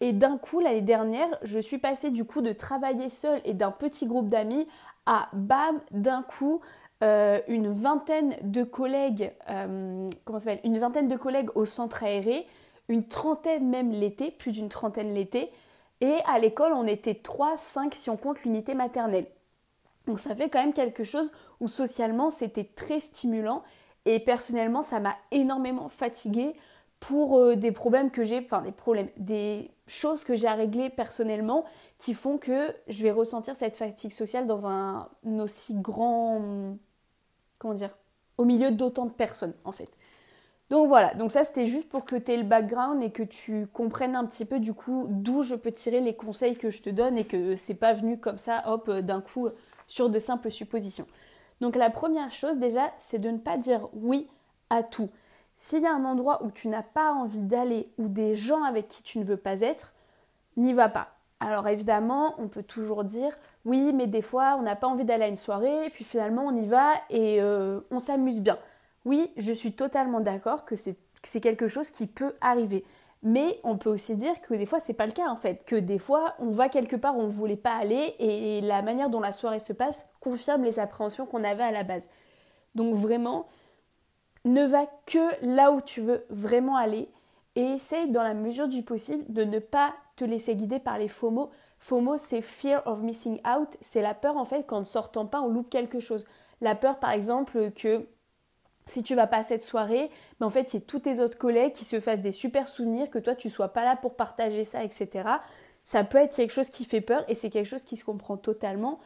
Et 0.00 0.12
d'un 0.12 0.38
coup, 0.38 0.60
l'année 0.60 0.80
dernière, 0.80 1.28
je 1.42 1.58
suis 1.58 1.78
passée 1.78 2.10
du 2.10 2.24
coup 2.24 2.40
de 2.40 2.52
travailler 2.52 3.10
seule 3.10 3.40
et 3.44 3.54
d'un 3.54 3.70
petit 3.70 4.06
groupe 4.06 4.28
d'amis 4.28 4.66
à 5.08 5.30
bam, 5.32 5.80
d'un 5.90 6.22
coup, 6.22 6.60
euh, 7.02 7.40
une 7.48 7.72
vingtaine 7.72 8.36
de 8.42 8.62
collègues, 8.62 9.32
euh, 9.48 10.10
une 10.62 10.78
vingtaine 10.78 11.08
de 11.08 11.16
collègues 11.16 11.50
au 11.54 11.64
centre 11.64 12.04
aéré, 12.04 12.46
une 12.88 13.08
trentaine 13.08 13.68
même 13.68 13.90
l'été, 13.90 14.30
plus 14.30 14.52
d'une 14.52 14.68
trentaine 14.68 15.14
l'été, 15.14 15.50
et 16.02 16.16
à 16.26 16.38
l'école, 16.38 16.72
on 16.74 16.86
était 16.86 17.14
3, 17.14 17.56
5 17.56 17.94
si 17.94 18.10
on 18.10 18.16
compte 18.18 18.42
l'unité 18.44 18.74
maternelle. 18.74 19.26
Donc 20.06 20.20
ça 20.20 20.36
fait 20.36 20.50
quand 20.50 20.60
même 20.60 20.74
quelque 20.74 21.04
chose 21.04 21.32
où 21.60 21.68
socialement 21.68 22.30
c'était 22.30 22.64
très 22.64 23.00
stimulant 23.00 23.62
et 24.04 24.20
personnellement 24.20 24.82
ça 24.82 25.00
m'a 25.00 25.16
énormément 25.30 25.88
fatiguée 25.88 26.54
pour 27.00 27.38
euh, 27.38 27.56
des 27.56 27.72
problèmes 27.72 28.10
que 28.10 28.24
j'ai, 28.24 28.38
enfin 28.38 28.62
des 28.62 28.72
problèmes, 28.72 29.08
des 29.16 29.70
choses 29.86 30.24
que 30.24 30.36
j'ai 30.36 30.46
à 30.46 30.54
régler 30.54 30.90
personnellement 30.90 31.64
qui 31.98 32.14
font 32.14 32.38
que 32.38 32.74
je 32.86 33.02
vais 33.02 33.10
ressentir 33.10 33.56
cette 33.56 33.76
fatigue 33.76 34.12
sociale 34.12 34.46
dans 34.46 34.66
un 34.66 35.08
aussi 35.24 35.74
grand, 35.74 36.76
comment 37.58 37.74
dire, 37.74 37.96
au 38.38 38.44
milieu 38.44 38.70
d'autant 38.70 39.06
de 39.06 39.10
personnes 39.10 39.54
en 39.64 39.72
fait. 39.72 39.90
Donc 40.70 40.86
voilà, 40.86 41.14
donc 41.14 41.32
ça 41.32 41.44
c'était 41.44 41.66
juste 41.66 41.88
pour 41.88 42.04
que 42.04 42.14
tu 42.14 42.30
aies 42.30 42.36
le 42.36 42.42
background 42.44 43.02
et 43.02 43.10
que 43.10 43.22
tu 43.22 43.66
comprennes 43.68 44.14
un 44.14 44.26
petit 44.26 44.44
peu 44.44 44.60
du 44.60 44.74
coup 44.74 45.06
d'où 45.08 45.42
je 45.42 45.54
peux 45.54 45.72
tirer 45.72 46.00
les 46.00 46.14
conseils 46.14 46.56
que 46.56 46.70
je 46.70 46.82
te 46.82 46.90
donne 46.90 47.16
et 47.16 47.24
que 47.24 47.56
c'est 47.56 47.74
pas 47.74 47.94
venu 47.94 48.18
comme 48.18 48.38
ça, 48.38 48.62
hop, 48.66 48.88
euh, 48.88 49.00
d'un 49.00 49.22
coup 49.22 49.48
sur 49.86 50.10
de 50.10 50.18
simples 50.18 50.50
suppositions. 50.50 51.06
Donc 51.60 51.74
la 51.74 51.90
première 51.90 52.32
chose 52.32 52.58
déjà, 52.58 52.92
c'est 53.00 53.18
de 53.18 53.30
ne 53.30 53.38
pas 53.38 53.56
dire 53.56 53.88
oui 53.94 54.28
à 54.70 54.82
tout. 54.82 55.08
S'il 55.56 55.82
y 55.82 55.86
a 55.86 55.92
un 55.92 56.04
endroit 56.04 56.44
où 56.44 56.50
tu 56.52 56.68
n'as 56.68 56.82
pas 56.82 57.12
envie 57.12 57.40
d'aller 57.40 57.88
ou 57.98 58.06
des 58.08 58.36
gens 58.36 58.62
avec 58.62 58.86
qui 58.86 59.02
tu 59.02 59.18
ne 59.18 59.24
veux 59.24 59.38
pas 59.38 59.62
être, 59.62 59.92
n'y 60.56 60.74
va 60.74 60.88
pas. 60.88 61.17
Alors 61.40 61.68
évidemment, 61.68 62.34
on 62.38 62.48
peut 62.48 62.62
toujours 62.62 63.04
dire 63.04 63.32
oui, 63.64 63.92
mais 63.92 64.06
des 64.06 64.22
fois 64.22 64.56
on 64.58 64.62
n'a 64.62 64.76
pas 64.76 64.86
envie 64.86 65.04
d'aller 65.04 65.24
à 65.24 65.28
une 65.28 65.36
soirée, 65.36 65.90
puis 65.90 66.04
finalement 66.04 66.46
on 66.46 66.56
y 66.56 66.66
va 66.66 66.92
et 67.10 67.40
euh, 67.40 67.80
on 67.90 67.98
s'amuse 67.98 68.40
bien. 68.40 68.58
Oui, 69.04 69.30
je 69.36 69.52
suis 69.52 69.72
totalement 69.72 70.20
d'accord 70.20 70.64
que 70.64 70.74
c'est 70.76 71.40
quelque 71.40 71.68
chose 71.68 71.90
qui 71.90 72.06
peut 72.06 72.34
arriver. 72.40 72.84
Mais 73.22 73.58
on 73.64 73.76
peut 73.76 73.90
aussi 73.90 74.16
dire 74.16 74.40
que 74.40 74.54
des 74.54 74.66
fois 74.66 74.78
c'est 74.78 74.94
pas 74.94 75.06
le 75.06 75.12
cas 75.12 75.28
en 75.28 75.36
fait, 75.36 75.64
que 75.64 75.76
des 75.76 75.98
fois 75.98 76.34
on 76.38 76.50
va 76.50 76.68
quelque 76.68 76.96
part 76.96 77.16
où 77.16 77.20
on 77.20 77.26
ne 77.26 77.32
voulait 77.32 77.56
pas 77.56 77.74
aller 77.74 78.14
et 78.18 78.60
la 78.60 78.82
manière 78.82 79.10
dont 79.10 79.20
la 79.20 79.32
soirée 79.32 79.58
se 79.58 79.72
passe 79.72 80.04
confirme 80.20 80.62
les 80.62 80.78
appréhensions 80.78 81.26
qu'on 81.26 81.42
avait 81.42 81.64
à 81.64 81.72
la 81.72 81.82
base. 81.82 82.08
Donc 82.74 82.94
vraiment, 82.94 83.48
ne 84.44 84.64
va 84.64 84.86
que 85.06 85.44
là 85.44 85.72
où 85.72 85.80
tu 85.80 86.00
veux 86.00 86.24
vraiment 86.30 86.76
aller 86.76 87.08
et 87.56 87.62
essaye 87.62 88.10
dans 88.10 88.22
la 88.22 88.34
mesure 88.34 88.68
du 88.68 88.82
possible 88.82 89.24
de 89.28 89.42
ne 89.42 89.58
pas 89.58 89.94
te 90.18 90.24
laisser 90.24 90.54
guider 90.54 90.78
par 90.78 90.98
les 90.98 91.08
FOMO. 91.08 91.50
FOMO 91.78 92.16
c'est 92.16 92.42
fear 92.42 92.82
of 92.86 93.02
missing 93.02 93.40
out, 93.46 93.76
c'est 93.80 94.02
la 94.02 94.14
peur 94.14 94.36
en 94.36 94.44
fait 94.44 94.66
qu'en 94.66 94.80
ne 94.80 94.84
sortant 94.84 95.26
pas 95.26 95.40
on 95.40 95.48
loupe 95.48 95.70
quelque 95.70 96.00
chose. 96.00 96.26
La 96.60 96.74
peur 96.74 96.98
par 96.98 97.12
exemple 97.12 97.70
que 97.70 98.06
si 98.88 99.02
tu 99.02 99.14
vas 99.14 99.26
pas 99.26 99.38
à 99.38 99.44
cette 99.44 99.62
soirée, 99.62 100.10
mais 100.40 100.46
en 100.46 100.50
fait, 100.50 100.72
il 100.72 100.80
y 100.80 100.82
a 100.82 100.86
tous 100.86 101.00
tes 101.00 101.20
autres 101.20 101.38
collègues 101.38 101.72
qui 101.72 101.84
se 101.84 102.00
fassent 102.00 102.20
des 102.20 102.32
super 102.32 102.68
souvenirs, 102.68 103.10
que 103.10 103.18
toi, 103.18 103.34
tu 103.34 103.50
sois 103.50 103.68
pas 103.68 103.84
là 103.84 103.96
pour 103.96 104.14
partager 104.14 104.64
ça, 104.64 104.82
etc. 104.82 105.28
Ça 105.84 106.04
peut 106.04 106.18
être 106.18 106.34
quelque 106.34 106.52
chose 106.52 106.70
qui 106.70 106.84
fait 106.84 107.00
peur 107.00 107.24
et 107.28 107.34
c'est 107.34 107.50
quelque 107.50 107.66
chose 107.66 107.84
qui 107.84 107.96
se 107.96 108.04
comprend 108.04 108.36
totalement. 108.36 108.98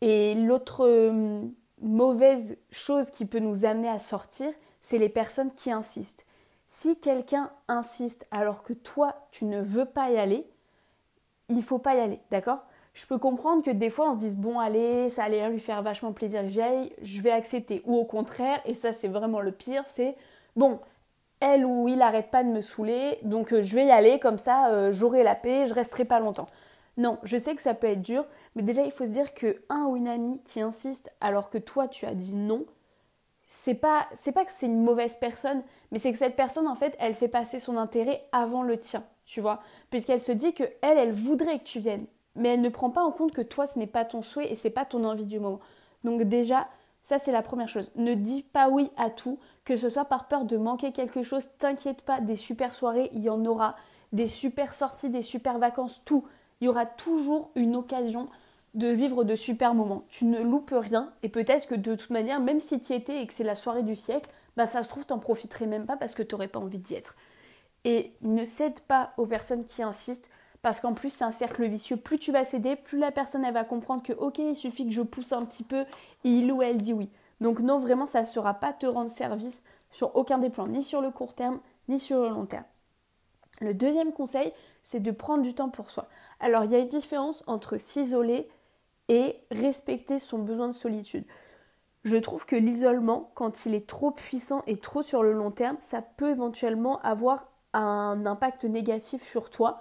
Et 0.00 0.34
l'autre 0.34 0.84
euh, 0.86 1.42
mauvaise 1.80 2.58
chose 2.70 3.10
qui 3.10 3.24
peut 3.24 3.38
nous 3.38 3.64
amener 3.64 3.88
à 3.88 3.98
sortir, 3.98 4.52
c'est 4.80 4.98
les 4.98 5.08
personnes 5.08 5.52
qui 5.54 5.70
insistent. 5.70 6.26
Si 6.74 6.96
quelqu'un 6.96 7.50
insiste 7.68 8.26
alors 8.30 8.62
que 8.62 8.72
toi, 8.72 9.14
tu 9.30 9.44
ne 9.44 9.60
veux 9.60 9.84
pas 9.84 10.08
y 10.08 10.16
aller, 10.16 10.46
il 11.50 11.62
faut 11.62 11.78
pas 11.78 11.94
y 11.94 12.00
aller, 12.00 12.18
d'accord? 12.30 12.60
Je 12.94 13.04
peux 13.04 13.18
comprendre 13.18 13.62
que 13.62 13.70
des 13.70 13.90
fois 13.90 14.08
on 14.08 14.14
se 14.14 14.18
dise 14.18 14.38
bon 14.38 14.58
allez, 14.58 15.10
ça 15.10 15.24
allait 15.24 15.46
lui 15.50 15.60
faire 15.60 15.82
vachement 15.82 16.14
plaisir 16.14 16.40
que 16.40 16.48
j'y 16.48 16.62
aille, 16.62 16.90
je 17.02 17.20
vais 17.20 17.30
accepter. 17.30 17.82
Ou 17.84 17.94
au 17.94 18.06
contraire, 18.06 18.58
et 18.64 18.72
ça 18.72 18.94
c'est 18.94 19.08
vraiment 19.08 19.42
le 19.42 19.52
pire, 19.52 19.82
c'est 19.84 20.16
bon, 20.56 20.80
elle 21.40 21.66
ou 21.66 21.88
il 21.88 22.00
arrête 22.00 22.30
pas 22.30 22.42
de 22.42 22.48
me 22.48 22.62
saouler, 22.62 23.18
donc 23.22 23.52
euh, 23.52 23.62
je 23.62 23.74
vais 23.74 23.84
y 23.84 23.90
aller, 23.90 24.18
comme 24.18 24.38
ça 24.38 24.70
euh, 24.70 24.92
j'aurai 24.92 25.22
la 25.24 25.34
paix, 25.34 25.66
je 25.66 25.74
resterai 25.74 26.06
pas 26.06 26.20
longtemps. 26.20 26.46
Non, 26.96 27.18
je 27.22 27.36
sais 27.36 27.54
que 27.54 27.60
ça 27.60 27.74
peut 27.74 27.88
être 27.88 28.00
dur, 28.00 28.24
mais 28.56 28.62
déjà 28.62 28.82
il 28.82 28.92
faut 28.92 29.04
se 29.04 29.10
dire 29.10 29.34
que 29.34 29.62
un 29.68 29.84
ou 29.84 29.96
une 29.96 30.08
amie 30.08 30.40
qui 30.42 30.62
insiste 30.62 31.12
alors 31.20 31.50
que 31.50 31.58
toi 31.58 31.86
tu 31.86 32.06
as 32.06 32.14
dit 32.14 32.34
non, 32.34 32.64
c'est 33.54 33.74
pas 33.74 34.06
c'est 34.14 34.32
pas 34.32 34.44
que 34.44 34.52
c'est 34.52 34.66
une 34.66 34.82
mauvaise 34.82 35.16
personne, 35.16 35.62
mais 35.90 35.98
c'est 35.98 36.12
que 36.12 36.18
cette 36.18 36.36
personne 36.36 36.68
en 36.68 36.74
fait, 36.74 36.96
elle 36.98 37.14
fait 37.14 37.28
passer 37.28 37.60
son 37.60 37.76
intérêt 37.76 38.24
avant 38.32 38.62
le 38.62 38.78
tien, 38.78 39.04
tu 39.26 39.40
vois, 39.40 39.60
puisqu'elle 39.90 40.20
se 40.20 40.32
dit 40.32 40.54
que 40.54 40.64
elle 40.80 40.98
elle 40.98 41.12
voudrait 41.12 41.58
que 41.58 41.64
tu 41.64 41.80
viennes 41.80 42.06
mais 42.34 42.50
elle 42.50 42.60
ne 42.60 42.68
prend 42.68 42.90
pas 42.90 43.02
en 43.02 43.10
compte 43.10 43.32
que 43.32 43.42
toi, 43.42 43.66
ce 43.66 43.78
n'est 43.78 43.86
pas 43.86 44.04
ton 44.04 44.22
souhait 44.22 44.50
et 44.50 44.56
c'est 44.56 44.70
pas 44.70 44.84
ton 44.84 45.04
envie 45.04 45.26
du 45.26 45.38
moment. 45.38 45.60
Donc 46.04 46.22
déjà, 46.22 46.66
ça 47.02 47.18
c'est 47.18 47.32
la 47.32 47.42
première 47.42 47.68
chose. 47.68 47.90
Ne 47.96 48.14
dis 48.14 48.42
pas 48.42 48.68
oui 48.68 48.90
à 48.96 49.10
tout, 49.10 49.38
que 49.64 49.76
ce 49.76 49.90
soit 49.90 50.04
par 50.04 50.28
peur 50.28 50.44
de 50.44 50.56
manquer 50.56 50.92
quelque 50.92 51.22
chose, 51.22 51.48
t'inquiète 51.58 52.02
pas, 52.02 52.20
des 52.20 52.36
super 52.36 52.74
soirées, 52.74 53.10
il 53.12 53.22
y 53.22 53.30
en 53.30 53.44
aura, 53.44 53.76
des 54.12 54.28
super 54.28 54.74
sorties, 54.74 55.10
des 55.10 55.22
super 55.22 55.58
vacances, 55.58 56.02
tout. 56.04 56.24
Il 56.60 56.66
y 56.66 56.68
aura 56.68 56.86
toujours 56.86 57.50
une 57.54 57.76
occasion 57.76 58.28
de 58.74 58.88
vivre 58.88 59.24
de 59.24 59.36
super 59.36 59.74
moments. 59.74 60.04
Tu 60.08 60.24
ne 60.24 60.40
loupes 60.40 60.74
rien 60.74 61.12
et 61.22 61.28
peut-être 61.28 61.66
que 61.66 61.74
de 61.74 61.94
toute 61.94 62.10
manière, 62.10 62.40
même 62.40 62.60
si 62.60 62.80
tu 62.80 62.92
y 62.92 62.96
étais 62.96 63.22
et 63.22 63.26
que 63.26 63.34
c'est 63.34 63.44
la 63.44 63.54
soirée 63.54 63.82
du 63.82 63.96
siècle, 63.96 64.30
bah 64.56 64.66
ça 64.66 64.82
se 64.82 64.88
trouve 64.88 65.04
t'en 65.04 65.18
profiterais 65.18 65.66
même 65.66 65.86
pas 65.86 65.96
parce 65.96 66.14
que 66.14 66.22
tu 66.22 66.34
n'aurais 66.34 66.48
pas 66.48 66.58
envie 66.58 66.78
d'y 66.78 66.94
être. 66.94 67.14
Et 67.84 68.12
ne 68.22 68.44
cède 68.44 68.80
pas 68.80 69.12
aux 69.16 69.26
personnes 69.26 69.64
qui 69.64 69.82
insistent 69.82 70.30
parce 70.62 70.80
qu'en 70.80 70.94
plus 70.94 71.10
c'est 71.10 71.24
un 71.24 71.32
cercle 71.32 71.66
vicieux. 71.66 71.96
Plus 71.96 72.18
tu 72.18 72.32
vas 72.32 72.44
céder, 72.44 72.76
plus 72.76 72.98
la 72.98 73.10
personne 73.10 73.44
elle 73.44 73.54
va 73.54 73.64
comprendre 73.64 74.02
que 74.02 74.12
ok, 74.12 74.38
il 74.38 74.56
suffit 74.56 74.86
que 74.86 74.92
je 74.92 75.02
pousse 75.02 75.32
un 75.32 75.40
petit 75.40 75.64
peu 75.64 75.84
et 76.24 76.30
il 76.30 76.50
ou 76.52 76.62
elle 76.62 76.78
dit 76.78 76.92
oui. 76.92 77.10
Donc 77.40 77.60
non, 77.60 77.78
vraiment 77.78 78.06
ça 78.06 78.20
ne 78.20 78.26
sera 78.26 78.54
pas 78.54 78.72
te 78.72 78.86
rendre 78.86 79.10
service 79.10 79.62
sur 79.90 80.16
aucun 80.16 80.38
des 80.38 80.48
plans, 80.48 80.66
ni 80.66 80.82
sur 80.82 81.02
le 81.02 81.10
court 81.10 81.34
terme, 81.34 81.60
ni 81.88 81.98
sur 81.98 82.22
le 82.22 82.28
long 82.30 82.46
terme. 82.46 82.64
Le 83.60 83.74
deuxième 83.74 84.12
conseil, 84.12 84.52
c'est 84.82 85.00
de 85.00 85.10
prendre 85.10 85.42
du 85.42 85.54
temps 85.54 85.68
pour 85.68 85.90
soi. 85.90 86.06
Alors 86.40 86.64
il 86.64 86.72
y 86.72 86.74
a 86.74 86.78
une 86.78 86.88
différence 86.88 87.44
entre 87.46 87.78
s'isoler 87.78 88.48
respecter 89.50 90.18
son 90.18 90.38
besoin 90.38 90.68
de 90.68 90.72
solitude. 90.72 91.24
Je 92.04 92.16
trouve 92.16 92.46
que 92.46 92.56
l'isolement, 92.56 93.30
quand 93.34 93.66
il 93.66 93.74
est 93.74 93.86
trop 93.86 94.10
puissant 94.10 94.62
et 94.66 94.76
trop 94.76 95.02
sur 95.02 95.22
le 95.22 95.32
long 95.32 95.50
terme, 95.50 95.76
ça 95.78 96.02
peut 96.02 96.30
éventuellement 96.30 97.00
avoir 97.00 97.48
un 97.74 98.26
impact 98.26 98.64
négatif 98.64 99.28
sur 99.28 99.50
toi 99.50 99.80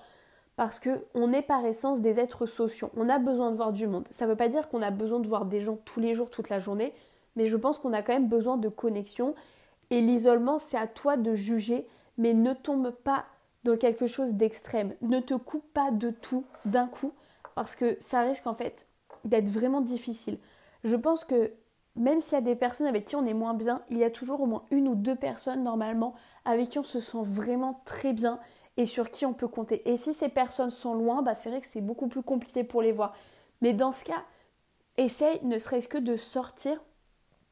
parce 0.56 0.80
que 0.80 1.06
on 1.16 1.34
est 1.34 1.42
par 1.42 1.66
essence 1.66 2.02
des 2.02 2.20
êtres 2.20 2.46
sociaux. 2.46 2.92
On 2.96 3.10
a 3.10 3.18
besoin 3.18 3.52
de 3.52 3.56
voir 3.56 3.74
du 3.74 3.88
monde. 3.88 4.08
Ça 4.12 4.26
ne 4.26 4.32
veut 4.32 4.38
pas 4.38 4.50
dire 4.50 4.70
qu'on 4.70 4.82
a 4.82 4.92
besoin 4.92 5.20
de 5.20 5.28
voir 5.28 5.46
des 5.46 5.62
gens 5.62 5.78
tous 5.86 6.00
les 6.00 6.14
jours, 6.14 6.30
toute 6.30 6.50
la 6.50 6.60
journée, 6.60 6.94
mais 7.36 7.48
je 7.48 7.58
pense 7.58 7.80
qu'on 7.80 7.94
a 7.94 8.04
quand 8.04 8.14
même 8.14 8.30
besoin 8.30 8.58
de 8.58 8.70
connexion. 8.70 9.34
Et 9.90 10.02
l'isolement, 10.02 10.60
c'est 10.60 10.78
à 10.78 10.88
toi 10.88 11.18
de 11.18 11.34
juger, 11.34 11.88
mais 12.18 12.34
ne 12.34 12.54
tombe 12.54 12.92
pas 12.92 13.26
dans 13.64 13.78
quelque 13.78 14.08
chose 14.08 14.36
d'extrême. 14.36 14.94
Ne 15.02 15.20
te 15.20 15.34
coupe 15.34 15.66
pas 15.74 15.90
de 15.92 16.12
tout 16.12 16.46
d'un 16.66 16.88
coup, 16.88 17.14
parce 17.56 17.76
que 17.76 17.98
ça 18.00 18.22
risque 18.22 18.46
en 18.46 18.54
fait 18.54 18.86
d'être 19.26 19.50
vraiment 19.50 19.82
difficile. 19.82 20.40
Je 20.84 20.96
pense 20.96 21.24
que 21.24 21.54
même 21.96 22.22
s'il 22.22 22.34
y 22.34 22.38
a 22.38 22.42
des 22.42 22.56
personnes 22.56 22.88
avec 22.88 23.06
qui 23.06 23.16
on 23.16 23.26
est 23.26 23.34
moins 23.34 23.54
bien, 23.54 23.82
il 23.90 23.98
y 23.98 24.04
a 24.04 24.10
toujours 24.10 24.42
au 24.42 24.46
moins 24.46 24.64
une 24.72 24.88
ou 24.88 24.96
deux 24.96 25.16
personnes 25.16 25.64
normalement 25.64 26.14
avec 26.46 26.70
qui 26.70 26.80
on 26.80 26.84
se 26.84 27.02
sent 27.02 27.24
vraiment 27.24 27.82
très 27.86 28.14
bien 28.14 28.40
et 28.78 28.86
sur 28.86 29.12
qui 29.12 29.26
on 29.26 29.34
peut 29.34 29.48
compter. 29.48 29.90
Et 29.90 29.98
si 29.98 30.14
ces 30.14 30.30
personnes 30.30 30.70
sont 30.70 30.94
loin, 30.94 31.22
bah 31.22 31.36
c'est 31.36 31.50
vrai 31.50 31.62
que 31.62 31.68
c'est 31.68 31.82
beaucoup 31.82 32.08
plus 32.08 32.24
compliqué 32.24 32.64
pour 32.64 32.82
les 32.82 32.94
voir. 32.94 33.14
Mais 33.62 33.74
dans 33.74 33.92
ce 33.92 34.06
cas, 34.06 34.24
essaye 34.98 35.40
ne 35.44 35.58
serait-ce 35.58 35.88
que 35.88 35.98
de 35.98 36.16
sortir, 36.16 36.82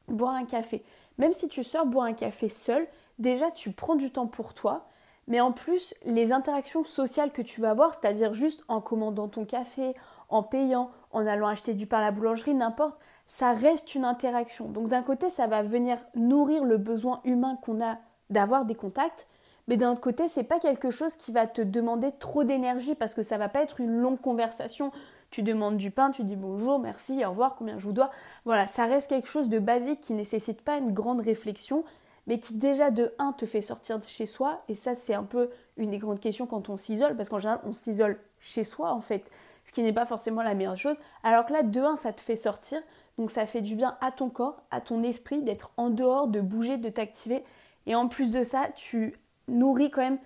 boire 0.08 0.34
un 0.34 0.44
café. 0.44 0.82
Même 1.18 1.32
si 1.32 1.48
tu 1.48 1.62
sors 1.62 1.86
boire 1.86 2.06
un 2.06 2.14
café 2.14 2.48
seul, 2.48 2.86
déjà 3.18 3.50
tu 3.50 3.72
prends 3.72 3.96
du 3.96 4.10
temps 4.10 4.26
pour 4.26 4.54
toi. 4.54 4.86
Mais 5.26 5.40
en 5.40 5.52
plus, 5.52 5.94
les 6.04 6.32
interactions 6.32 6.82
sociales 6.82 7.30
que 7.30 7.42
tu 7.42 7.60
vas 7.60 7.70
avoir, 7.70 7.94
c'est-à-dire 7.94 8.34
juste 8.34 8.64
en 8.68 8.80
commandant 8.80 9.28
ton 9.28 9.44
café, 9.44 9.94
en 10.28 10.42
payant, 10.42 10.90
en 11.10 11.26
allant 11.26 11.48
acheter 11.48 11.74
du 11.74 11.86
pain 11.86 11.98
à 11.98 12.02
la 12.02 12.10
boulangerie, 12.10 12.54
n'importe, 12.54 12.98
ça 13.26 13.52
reste 13.52 13.94
une 13.94 14.04
interaction. 14.04 14.66
Donc 14.66 14.88
d'un 14.88 15.02
côté, 15.02 15.30
ça 15.30 15.46
va 15.46 15.62
venir 15.62 15.98
nourrir 16.14 16.64
le 16.64 16.78
besoin 16.78 17.20
humain 17.24 17.58
qu'on 17.62 17.84
a 17.84 17.98
d'avoir 18.28 18.64
des 18.64 18.74
contacts, 18.74 19.26
mais 19.68 19.76
d'un 19.76 19.92
autre 19.92 20.00
côté, 20.00 20.26
c'est 20.26 20.44
pas 20.44 20.58
quelque 20.58 20.90
chose 20.90 21.14
qui 21.14 21.30
va 21.30 21.46
te 21.46 21.62
demander 21.62 22.10
trop 22.18 22.42
d'énergie 22.42 22.94
parce 22.94 23.14
que 23.14 23.22
ça 23.22 23.38
va 23.38 23.48
pas 23.48 23.62
être 23.62 23.80
une 23.80 24.00
longue 24.00 24.20
conversation. 24.20 24.90
Tu 25.30 25.42
demandes 25.44 25.76
du 25.76 25.92
pain, 25.92 26.10
tu 26.10 26.24
dis 26.24 26.34
bonjour, 26.34 26.80
merci, 26.80 27.24
au 27.24 27.30
revoir, 27.30 27.54
combien 27.56 27.78
je 27.78 27.84
vous 27.84 27.92
dois. 27.92 28.10
Voilà, 28.44 28.66
ça 28.66 28.86
reste 28.86 29.10
quelque 29.10 29.28
chose 29.28 29.48
de 29.48 29.60
basique 29.60 30.00
qui 30.00 30.14
nécessite 30.14 30.62
pas 30.62 30.78
une 30.78 30.92
grande 30.92 31.20
réflexion, 31.20 31.84
mais 32.26 32.40
qui 32.40 32.54
déjà 32.54 32.90
de 32.90 33.12
1 33.20 33.32
te 33.34 33.46
fait 33.46 33.60
sortir 33.60 34.00
de 34.00 34.04
chez 34.04 34.26
soi. 34.26 34.58
Et 34.68 34.74
ça, 34.74 34.96
c'est 34.96 35.14
un 35.14 35.22
peu 35.22 35.50
une 35.76 35.90
des 35.90 35.98
grandes 35.98 36.18
questions 36.18 36.46
quand 36.46 36.68
on 36.68 36.76
s'isole, 36.76 37.16
parce 37.16 37.28
qu'en 37.28 37.38
général, 37.38 37.60
on 37.64 37.72
s'isole 37.72 38.18
chez 38.40 38.64
soi 38.64 38.92
en 38.92 39.00
fait, 39.00 39.30
ce 39.70 39.72
qui 39.72 39.84
n'est 39.84 39.92
pas 39.92 40.04
forcément 40.04 40.42
la 40.42 40.54
meilleure 40.54 40.76
chose. 40.76 40.96
Alors 41.22 41.46
que 41.46 41.52
là, 41.52 41.62
de 41.62 41.80
1, 41.80 41.94
ça 41.94 42.12
te 42.12 42.20
fait 42.20 42.34
sortir. 42.34 42.82
Donc 43.18 43.30
ça 43.30 43.46
fait 43.46 43.60
du 43.60 43.76
bien 43.76 43.96
à 44.00 44.10
ton 44.10 44.28
corps, 44.28 44.64
à 44.72 44.80
ton 44.80 45.04
esprit 45.04 45.42
d'être 45.42 45.70
en 45.76 45.90
dehors, 45.90 46.26
de 46.26 46.40
bouger, 46.40 46.76
de 46.76 46.88
t'activer. 46.88 47.44
Et 47.86 47.94
en 47.94 48.08
plus 48.08 48.32
de 48.32 48.42
ça, 48.42 48.66
tu 48.74 49.14
nourrit 49.46 49.92
quand 49.92 50.02
même 50.02 50.18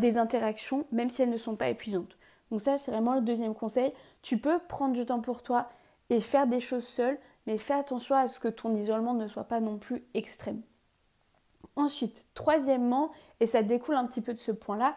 des 0.00 0.18
interactions, 0.18 0.86
même 0.90 1.08
si 1.08 1.22
elles 1.22 1.30
ne 1.30 1.36
sont 1.36 1.54
pas 1.54 1.68
épuisantes. 1.68 2.18
Donc 2.50 2.60
ça, 2.60 2.76
c'est 2.76 2.90
vraiment 2.90 3.14
le 3.14 3.20
deuxième 3.20 3.54
conseil. 3.54 3.92
Tu 4.22 4.38
peux 4.38 4.58
prendre 4.58 4.92
du 4.92 5.06
temps 5.06 5.20
pour 5.20 5.42
toi 5.42 5.68
et 6.10 6.18
faire 6.18 6.48
des 6.48 6.58
choses 6.58 6.84
seul, 6.84 7.16
mais 7.46 7.58
fais 7.58 7.74
attention 7.74 8.16
à 8.16 8.26
ce 8.26 8.40
que 8.40 8.48
ton 8.48 8.74
isolement 8.74 9.14
ne 9.14 9.28
soit 9.28 9.44
pas 9.44 9.60
non 9.60 9.78
plus 9.78 10.04
extrême. 10.14 10.62
Ensuite, 11.76 12.26
troisièmement, 12.34 13.12
et 13.38 13.46
ça 13.46 13.62
découle 13.62 13.94
un 13.94 14.06
petit 14.06 14.20
peu 14.20 14.34
de 14.34 14.40
ce 14.40 14.50
point-là, 14.50 14.96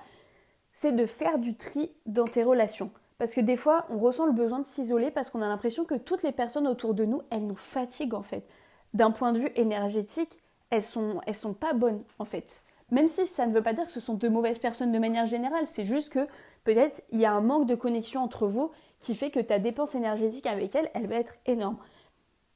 c'est 0.74 0.94
de 0.94 1.06
faire 1.06 1.38
du 1.38 1.56
tri 1.56 1.92
dans 2.08 2.26
tes 2.26 2.44
relations. 2.44 2.90
Parce 3.18 3.34
que 3.34 3.42
des 3.42 3.58
fois, 3.58 3.86
on 3.90 3.98
ressent 3.98 4.26
le 4.26 4.32
besoin 4.32 4.60
de 4.60 4.66
s'isoler 4.66 5.10
parce 5.12 5.30
qu'on 5.30 5.42
a 5.42 5.48
l'impression 5.48 5.86
que 5.86 5.96
toutes 5.96 6.24
les 6.24 6.32
personnes 6.32 6.68
autour 6.68 6.94
de 6.94 7.06
nous, 7.06 7.22
elles 7.30 7.48
nous 7.48 7.56
fatiguent 7.56 8.14
en 8.14 8.24
fait. 8.24 8.48
D'un 8.94 9.12
point 9.12 9.34
de 9.34 9.40
vue 9.40 9.52
énergétique, 9.56 10.40
elles 10.70 10.84
sont, 10.84 11.22
elles 11.26 11.36
sont 11.36 11.54
pas 11.54 11.74
bonnes 11.74 12.04
en 12.20 12.26
fait. 12.26 12.62
Même 12.92 13.08
si 13.08 13.26
ça 13.26 13.48
ne 13.48 13.54
veut 13.54 13.64
pas 13.64 13.74
dire 13.74 13.86
que 13.86 13.92
ce 13.92 14.00
sont 14.00 14.14
de 14.14 14.30
mauvaises 14.30 14.60
personnes 14.60 14.92
de 14.92 15.00
manière 15.00 15.26
générale, 15.26 15.68
c'est 15.68 15.84
juste 15.84 16.12
que 16.12 16.28
peut-être 16.64 17.02
il 17.12 17.20
y 17.20 17.26
a 17.26 17.34
un 17.34 17.42
manque 17.42 17.66
de 17.66 17.76
connexion 17.76 18.22
entre 18.22 18.48
vous 18.48 18.72
qui 19.00 19.14
fait 19.14 19.30
que 19.30 19.40
ta 19.40 19.60
dépense 19.60 19.96
énergétique 19.96 20.46
avec 20.46 20.74
elle, 20.76 20.90
elle 20.94 21.08
va 21.08 21.16
être 21.16 21.34
énorme. 21.46 21.78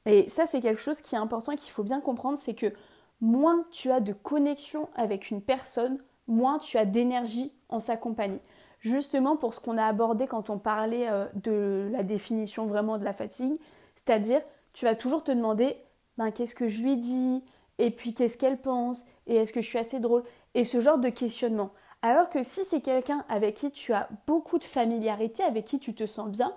Et 0.06 0.28
ça, 0.28 0.46
c'est 0.46 0.60
quelque 0.60 0.80
chose 0.80 1.00
qui 1.00 1.14
est 1.14 1.18
important 1.18 1.52
et 1.52 1.56
qu'il 1.56 1.72
faut 1.72 1.84
bien 1.84 2.00
comprendre, 2.00 2.38
c'est 2.38 2.54
que 2.54 2.72
moins 3.20 3.64
tu 3.70 3.90
as 3.90 4.00
de 4.00 4.12
connexion 4.12 4.88
avec 4.94 5.30
une 5.30 5.42
personne, 5.42 5.98
moins 6.26 6.58
tu 6.58 6.78
as 6.78 6.86
d'énergie 6.86 7.52
en 7.68 7.78
sa 7.78 7.96
compagnie. 7.96 8.40
Justement 8.82 9.36
pour 9.36 9.54
ce 9.54 9.60
qu'on 9.60 9.78
a 9.78 9.84
abordé 9.84 10.26
quand 10.26 10.50
on 10.50 10.58
parlait 10.58 11.08
euh, 11.08 11.26
de 11.34 11.88
la 11.92 12.02
définition 12.02 12.66
vraiment 12.66 12.98
de 12.98 13.04
la 13.04 13.12
fatigue, 13.12 13.56
c'est-à-dire 13.94 14.42
tu 14.72 14.86
vas 14.86 14.96
toujours 14.96 15.22
te 15.22 15.30
demander 15.30 15.76
ben, 16.18 16.32
qu'est-ce 16.32 16.56
que 16.56 16.68
je 16.68 16.82
lui 16.82 16.96
dis, 16.96 17.44
et 17.78 17.92
puis 17.92 18.12
qu'est-ce 18.12 18.36
qu'elle 18.36 18.60
pense, 18.60 19.04
et 19.28 19.36
est-ce 19.36 19.52
que 19.52 19.62
je 19.62 19.68
suis 19.68 19.78
assez 19.78 20.00
drôle, 20.00 20.24
et 20.54 20.64
ce 20.64 20.80
genre 20.80 20.98
de 20.98 21.10
questionnement. 21.10 21.70
Alors 22.02 22.28
que 22.28 22.42
si 22.42 22.64
c'est 22.64 22.80
quelqu'un 22.80 23.24
avec 23.28 23.54
qui 23.54 23.70
tu 23.70 23.92
as 23.92 24.08
beaucoup 24.26 24.58
de 24.58 24.64
familiarité, 24.64 25.44
avec 25.44 25.64
qui 25.64 25.78
tu 25.78 25.94
te 25.94 26.04
sens 26.04 26.28
bien, 26.28 26.52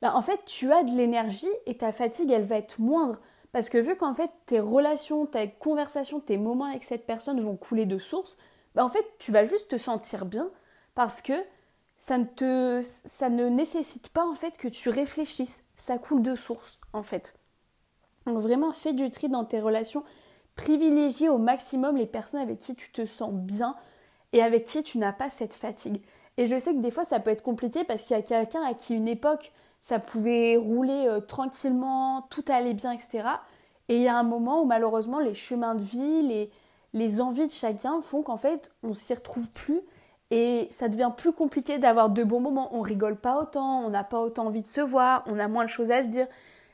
ben 0.00 0.12
en 0.14 0.22
fait 0.22 0.44
tu 0.46 0.72
as 0.72 0.84
de 0.84 0.92
l'énergie 0.92 1.50
et 1.66 1.76
ta 1.76 1.90
fatigue 1.90 2.30
elle 2.30 2.44
va 2.44 2.56
être 2.56 2.78
moindre. 2.78 3.20
Parce 3.50 3.68
que 3.68 3.78
vu 3.78 3.96
qu'en 3.96 4.14
fait 4.14 4.30
tes 4.46 4.60
relations, 4.60 5.26
tes 5.26 5.50
conversations, 5.50 6.20
tes 6.20 6.38
moments 6.38 6.66
avec 6.66 6.84
cette 6.84 7.06
personne 7.06 7.40
vont 7.40 7.56
couler 7.56 7.86
de 7.86 7.98
source, 7.98 8.38
ben 8.76 8.84
en 8.84 8.88
fait 8.88 9.04
tu 9.18 9.32
vas 9.32 9.42
juste 9.42 9.68
te 9.68 9.78
sentir 9.78 10.24
bien 10.24 10.48
parce 10.94 11.20
que 11.20 11.32
ça 12.04 12.18
ne, 12.18 12.82
ça 12.82 13.30
ne 13.30 13.48
nécessite 13.48 14.10
pas 14.10 14.26
en 14.26 14.34
fait 14.34 14.58
que 14.58 14.68
tu 14.68 14.90
réfléchisses, 14.90 15.64
ça 15.74 15.96
coule 15.96 16.22
de 16.22 16.34
source 16.34 16.76
en 16.92 17.02
fait. 17.02 17.34
Donc 18.26 18.36
vraiment 18.40 18.72
fais 18.72 18.92
du 18.92 19.08
tri 19.10 19.30
dans 19.30 19.46
tes 19.46 19.58
relations 19.58 20.04
Privilégie 20.54 21.30
au 21.30 21.38
maximum 21.38 21.96
les 21.96 22.04
personnes 22.04 22.42
avec 22.42 22.58
qui 22.58 22.76
tu 22.76 22.92
te 22.92 23.06
sens 23.06 23.32
bien 23.32 23.74
et 24.34 24.42
avec 24.42 24.66
qui 24.66 24.82
tu 24.82 24.98
n'as 24.98 25.14
pas 25.14 25.30
cette 25.30 25.54
fatigue. 25.54 26.02
Et 26.36 26.46
je 26.46 26.58
sais 26.58 26.74
que 26.74 26.80
des 26.80 26.90
fois 26.90 27.06
ça 27.06 27.20
peut 27.20 27.30
être 27.30 27.42
compliqué 27.42 27.84
parce 27.84 28.02
qu'il 28.02 28.14
y 28.14 28.20
a 28.20 28.22
quelqu'un 28.22 28.62
à 28.62 28.74
qui 28.74 28.94
une 28.94 29.08
époque 29.08 29.50
ça 29.80 29.98
pouvait 29.98 30.58
rouler 30.58 31.06
euh, 31.08 31.20
tranquillement, 31.20 32.26
tout 32.28 32.44
allait 32.48 32.74
bien, 32.74 32.92
etc. 32.92 33.28
Et 33.88 33.96
il 33.96 34.02
y 34.02 34.08
a 34.08 34.16
un 34.18 34.24
moment 34.24 34.60
où 34.60 34.66
malheureusement 34.66 35.20
les 35.20 35.34
chemins 35.34 35.74
de 35.74 35.82
vie, 35.82 36.22
les, 36.22 36.50
les 36.92 37.22
envies 37.22 37.46
de 37.46 37.52
chacun 37.52 38.02
font 38.02 38.22
qu'en 38.22 38.36
fait 38.36 38.72
on 38.82 38.92
s'y 38.92 39.14
retrouve 39.14 39.48
plus 39.48 39.80
et 40.36 40.66
ça 40.72 40.88
devient 40.88 41.12
plus 41.16 41.32
compliqué 41.32 41.78
d'avoir 41.78 42.10
de 42.10 42.24
bons 42.24 42.40
moments. 42.40 42.74
On 42.74 42.80
rigole 42.80 43.14
pas 43.14 43.38
autant, 43.38 43.84
on 43.84 43.90
n'a 43.90 44.02
pas 44.02 44.18
autant 44.18 44.46
envie 44.46 44.62
de 44.62 44.66
se 44.66 44.80
voir, 44.80 45.22
on 45.26 45.38
a 45.38 45.46
moins 45.46 45.62
de 45.62 45.70
choses 45.70 45.92
à 45.92 46.02
se 46.02 46.08
dire. 46.08 46.26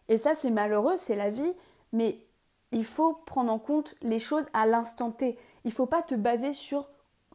Et 0.08 0.16
ça 0.16 0.32
c'est 0.32 0.50
malheureux, 0.50 0.96
c'est 0.96 1.14
la 1.14 1.28
vie. 1.28 1.52
Mais 1.92 2.24
il 2.72 2.86
faut 2.86 3.12
prendre 3.12 3.52
en 3.52 3.58
compte 3.58 3.94
les 4.00 4.18
choses 4.18 4.46
à 4.54 4.64
l'instant 4.64 5.10
T. 5.10 5.38
Il 5.64 5.72
faut 5.72 5.84
pas 5.84 6.00
te 6.00 6.14
baser 6.14 6.54
sur 6.54 6.88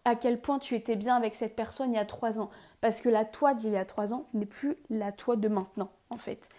à 0.03 0.15
quel 0.15 0.41
point 0.41 0.57
tu 0.57 0.73
étais 0.73 0.95
bien 0.95 1.15
avec 1.15 1.35
cette 1.35 1.55
personne 1.55 1.91
il 1.91 1.95
y 1.95 1.99
a 1.99 2.05
trois 2.05 2.39
ans. 2.39 2.49
Parce 2.81 3.01
que 3.01 3.09
la 3.09 3.23
toi 3.23 3.53
d'il 3.53 3.73
y 3.73 3.77
a 3.77 3.85
trois 3.85 4.11
ans 4.11 4.25
n'est 4.33 4.47
plus 4.47 4.77
la 4.89 5.11
toi 5.11 5.35
de 5.35 5.47
maintenant, 5.47 5.91
en 6.09 6.17
fait. 6.17 6.49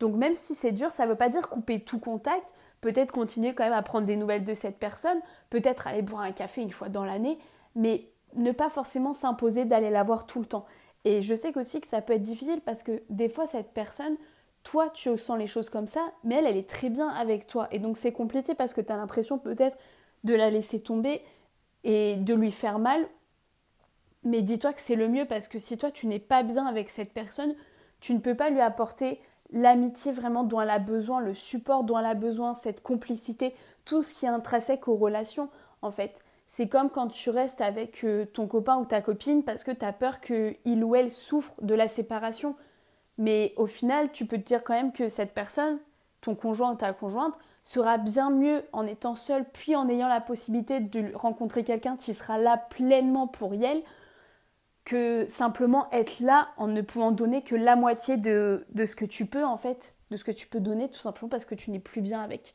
Donc 0.00 0.14
même 0.14 0.34
si 0.34 0.54
c'est 0.54 0.72
dur, 0.72 0.92
ça 0.92 1.04
ne 1.04 1.10
veut 1.10 1.16
pas 1.16 1.28
dire 1.28 1.50
couper 1.50 1.80
tout 1.80 1.98
contact. 1.98 2.54
Peut-être 2.80 3.12
continuer 3.12 3.54
quand 3.54 3.64
même 3.64 3.74
à 3.74 3.82
prendre 3.82 4.06
des 4.06 4.16
nouvelles 4.16 4.44
de 4.44 4.54
cette 4.54 4.78
personne. 4.78 5.20
Peut-être 5.50 5.88
aller 5.88 6.00
boire 6.00 6.22
un 6.22 6.32
café 6.32 6.62
une 6.62 6.72
fois 6.72 6.88
dans 6.88 7.04
l'année. 7.04 7.38
Mais 7.74 8.08
ne 8.34 8.52
pas 8.52 8.70
forcément 8.70 9.12
s'imposer 9.12 9.64
d'aller 9.64 9.90
la 9.90 10.02
voir 10.02 10.26
tout 10.26 10.40
le 10.40 10.46
temps. 10.46 10.66
Et 11.04 11.22
je 11.22 11.34
sais 11.34 11.56
aussi 11.58 11.80
que 11.80 11.88
ça 11.88 12.00
peut 12.00 12.14
être 12.14 12.22
difficile 12.22 12.60
parce 12.60 12.82
que 12.82 13.02
des 13.10 13.28
fois 13.28 13.46
cette 13.46 13.72
personne, 13.72 14.16
toi, 14.62 14.88
tu 14.88 15.16
sens 15.18 15.38
les 15.38 15.46
choses 15.46 15.68
comme 15.68 15.86
ça, 15.86 16.00
mais 16.24 16.36
elle, 16.36 16.46
elle 16.46 16.56
est 16.56 16.68
très 16.68 16.88
bien 16.88 17.08
avec 17.08 17.46
toi. 17.46 17.68
Et 17.70 17.78
donc 17.78 17.96
c'est 17.98 18.12
compliqué 18.12 18.54
parce 18.54 18.74
que 18.74 18.80
tu 18.80 18.92
as 18.92 18.96
l'impression 18.96 19.38
peut-être 19.38 19.76
de 20.24 20.34
la 20.34 20.50
laisser 20.50 20.80
tomber 20.80 21.22
et 21.84 22.16
de 22.16 22.34
lui 22.34 22.50
faire 22.50 22.78
mal. 22.78 23.06
Mais 24.24 24.40
dis-toi 24.40 24.72
que 24.72 24.80
c'est 24.80 24.96
le 24.96 25.08
mieux 25.08 25.26
parce 25.26 25.48
que 25.48 25.58
si 25.58 25.76
toi, 25.76 25.90
tu 25.90 26.06
n'es 26.06 26.18
pas 26.18 26.42
bien 26.42 26.66
avec 26.66 26.88
cette 26.88 27.12
personne, 27.12 27.54
tu 28.00 28.14
ne 28.14 28.18
peux 28.18 28.34
pas 28.34 28.48
lui 28.48 28.60
apporter 28.60 29.20
l'amitié 29.52 30.12
vraiment 30.12 30.44
dont 30.44 30.60
elle 30.62 30.70
a 30.70 30.78
besoin, 30.78 31.20
le 31.20 31.34
support 31.34 31.84
dont 31.84 31.98
elle 31.98 32.06
a 32.06 32.14
besoin, 32.14 32.54
cette 32.54 32.82
complicité, 32.82 33.54
tout 33.84 34.02
ce 34.02 34.14
qui 34.14 34.24
est 34.24 34.30
intrinsèque 34.30 34.88
aux 34.88 34.96
relations, 34.96 35.50
en 35.82 35.90
fait. 35.90 36.18
C'est 36.46 36.68
comme 36.68 36.90
quand 36.90 37.08
tu 37.08 37.30
restes 37.30 37.60
avec 37.60 38.04
euh, 38.04 38.26
ton 38.26 38.46
copain 38.46 38.76
ou 38.76 38.84
ta 38.84 39.00
copine 39.00 39.42
parce 39.42 39.64
que 39.64 39.70
tu 39.70 39.84
as 39.84 39.92
peur 39.92 40.20
qu'il 40.20 40.84
ou 40.84 40.94
elle 40.94 41.10
souffre 41.10 41.54
de 41.62 41.74
la 41.74 41.88
séparation. 41.88 42.54
Mais 43.18 43.54
au 43.56 43.66
final, 43.66 44.12
tu 44.12 44.26
peux 44.26 44.38
te 44.38 44.46
dire 44.46 44.62
quand 44.62 44.74
même 44.74 44.92
que 44.92 45.08
cette 45.08 45.32
personne, 45.32 45.78
ton 46.20 46.34
conjoint 46.34 46.72
ou 46.72 46.76
ta 46.76 46.92
conjointe, 46.92 47.34
sera 47.62 47.96
bien 47.96 48.30
mieux 48.30 48.62
en 48.72 48.86
étant 48.86 49.14
seule, 49.14 49.46
puis 49.50 49.74
en 49.74 49.88
ayant 49.88 50.08
la 50.08 50.20
possibilité 50.20 50.80
de 50.80 51.14
rencontrer 51.14 51.64
quelqu'un 51.64 51.96
qui 51.96 52.12
sera 52.12 52.36
là 52.38 52.58
pleinement 52.58 53.26
pour 53.26 53.54
elle, 53.54 53.82
que 54.84 55.26
simplement 55.28 55.90
être 55.92 56.20
là 56.20 56.48
en 56.58 56.66
ne 56.66 56.82
pouvant 56.82 57.10
donner 57.10 57.42
que 57.42 57.54
la 57.54 57.74
moitié 57.74 58.18
de, 58.18 58.66
de 58.70 58.84
ce 58.84 58.94
que 58.94 59.06
tu 59.06 59.24
peux 59.24 59.44
en 59.44 59.56
fait, 59.56 59.94
de 60.10 60.18
ce 60.18 60.24
que 60.24 60.30
tu 60.30 60.46
peux 60.46 60.60
donner 60.60 60.90
tout 60.90 61.00
simplement 61.00 61.30
parce 61.30 61.46
que 61.46 61.54
tu 61.54 61.70
n'es 61.70 61.78
plus 61.78 62.02
bien 62.02 62.20
avec. 62.20 62.52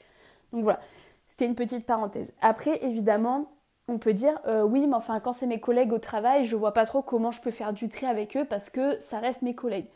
Donc 0.53 0.63
voilà, 0.63 0.79
c'était 1.27 1.47
une 1.47 1.55
petite 1.55 1.87
parenthèse. 1.87 2.33
Après, 2.41 2.83
évidemment, 2.83 3.51
on 3.89 3.97
peut 3.97 4.13
dire 4.13 4.39
euh, 4.45 4.63
oui, 4.63 4.87
mais 4.87 4.95
enfin, 4.95 5.19
quand 5.19 5.33
c'est 5.33 5.47
mes 5.47 5.59
collègues 5.59 5.91
au 5.91 5.99
travail, 5.99 6.45
je 6.45 6.55
vois 6.55 6.73
pas 6.73 6.85
trop 6.85 7.01
comment 7.01 7.31
je 7.31 7.41
peux 7.41 7.51
faire 7.51 7.73
du 7.73 7.89
tri 7.89 8.05
avec 8.05 8.37
eux 8.37 8.45
parce 8.45 8.69
que 8.69 8.99
ça 9.01 9.19
reste 9.19 9.41
mes 9.41 9.55
collègues. 9.55 9.87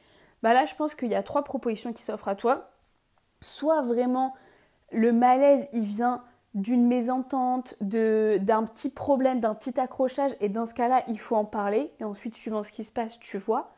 Bah 0.41 0.53
là, 0.53 0.65
je 0.65 0.75
pense 0.75 0.95
qu'il 0.95 1.09
y 1.09 1.15
a 1.15 1.23
trois 1.23 1.43
propositions 1.43 1.93
qui 1.93 2.03
s'offrent 2.03 2.27
à 2.27 2.35
toi. 2.35 2.71
Soit 3.39 3.81
vraiment 3.81 4.33
le 4.91 5.13
malaise, 5.13 5.67
il 5.73 5.83
vient 5.83 6.23
d'une 6.53 6.85
mésentente, 6.85 7.75
d'un 7.81 8.63
petit 8.63 8.89
problème, 8.89 9.39
d'un 9.39 9.55
petit 9.55 9.79
accrochage, 9.79 10.31
et 10.39 10.49
dans 10.49 10.65
ce 10.65 10.73
cas-là, 10.73 11.03
il 11.07 11.19
faut 11.19 11.35
en 11.35 11.45
parler, 11.45 11.91
et 11.99 12.03
ensuite, 12.03 12.35
suivant 12.35 12.63
ce 12.63 12.71
qui 12.71 12.83
se 12.83 12.91
passe, 12.91 13.19
tu 13.19 13.37
vois. 13.37 13.71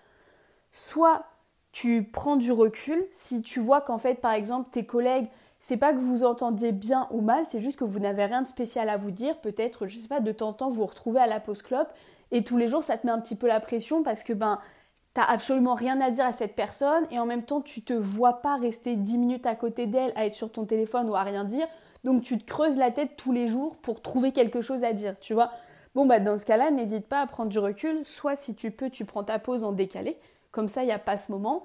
Soit 0.74 1.24
tu 1.72 2.03
prends 2.03 2.36
du 2.36 2.51
recul, 2.51 3.01
si 3.12 3.41
tu 3.41 3.60
vois 3.60 3.79
qu'en 3.79 3.98
fait, 3.98 4.15
par 4.15 4.34
exemple, 4.34 4.69
tes 4.72 4.86
collègues, 4.86 5.27
c'est 5.67 5.77
pas 5.77 5.93
que 5.93 5.98
vous 5.98 6.24
entendiez 6.24 6.72
bien 6.72 7.07
ou 7.10 7.22
mal, 7.22 7.43
c'est 7.48 7.60
juste 7.60 7.79
que 7.79 7.84
vous 7.84 7.98
n'avez 7.98 8.25
rien 8.25 8.43
de 8.43 8.48
spécial 8.48 8.88
à 8.88 8.98
vous 8.98 9.10
dire. 9.10 9.36
Peut-être, 9.41 9.88
je 9.88 9.98
sais 9.98 10.07
pas, 10.07 10.19
de 10.19 10.31
temps 10.31 10.50
en 10.50 10.53
temps, 10.53 10.69
vous 10.69 10.75
vous 10.75 10.86
retrouvez 10.86 11.19
à 11.19 11.25
la 11.25 11.39
pause 11.39 11.63
clope 11.63 11.91
et 12.29 12.43
tous 12.43 12.55
les 12.55 12.69
jours, 12.69 12.84
ça 12.84 13.00
te 13.00 13.07
met 13.07 13.12
un 13.12 13.19
petit 13.19 13.36
peu 13.36 13.48
la 13.48 13.60
pression 13.60 14.03
parce 14.03 14.22
que 14.22 14.31
ben, 14.31 14.60
t'as 15.15 15.24
absolument 15.24 15.74
rien 15.74 16.00
à 16.01 16.12
dire 16.12 16.24
à 16.24 16.34
cette 16.34 16.53
personne 16.55 17.07
et 17.10 17.17
en 17.17 17.25
même 17.25 17.41
temps, 17.41 17.62
tu 17.62 17.81
te 17.81 17.93
vois 17.93 18.43
pas 18.43 18.57
rester 18.57 18.95
10 18.95 19.17
minutes 19.17 19.48
à 19.48 19.55
côté 19.55 19.88
d'elle 19.88 20.13
à 20.15 20.27
être 20.27 20.36
sur 20.36 20.51
ton 20.51 20.65
téléphone 20.65 21.10
ou 21.10 21.15
à 21.15 21.24
rien 21.24 21.45
dire. 21.45 21.65
Donc, 22.03 22.22
tu 22.22 22.38
te 22.38 22.45
creuses 22.45 22.77
la 22.77 22.91
tête 22.91 23.17
tous 23.17 23.31
les 23.31 23.48
jours 23.48 23.75
pour 23.77 24.03
trouver 24.03 24.31
quelque 24.31 24.62
chose 24.62 24.84
à 24.84 24.93
dire, 24.93 25.15
tu 25.19 25.34
vois. 25.34 25.50
Bon, 25.95 26.05
bah, 26.05 26.19
dans 26.19 26.38
ce 26.38 26.45
cas-là, 26.45 26.69
n'hésite 26.69 27.07
pas 27.07 27.22
à 27.22 27.25
prendre 27.25 27.50
du 27.50 27.57
recul. 27.57 28.05
Soit, 28.05 28.36
si 28.36 28.53
tu 28.53 28.69
peux, 28.69 28.91
tu 28.91 29.03
prends 29.03 29.24
ta 29.24 29.39
pause 29.39 29.63
en 29.63 29.72
décalé. 29.72 30.19
Comme 30.51 30.67
ça, 30.67 30.84
il 30.84 30.86
n'y 30.86 30.91
a 30.91 31.00
pas 31.00 31.17
ce 31.17 31.31
moment. 31.31 31.63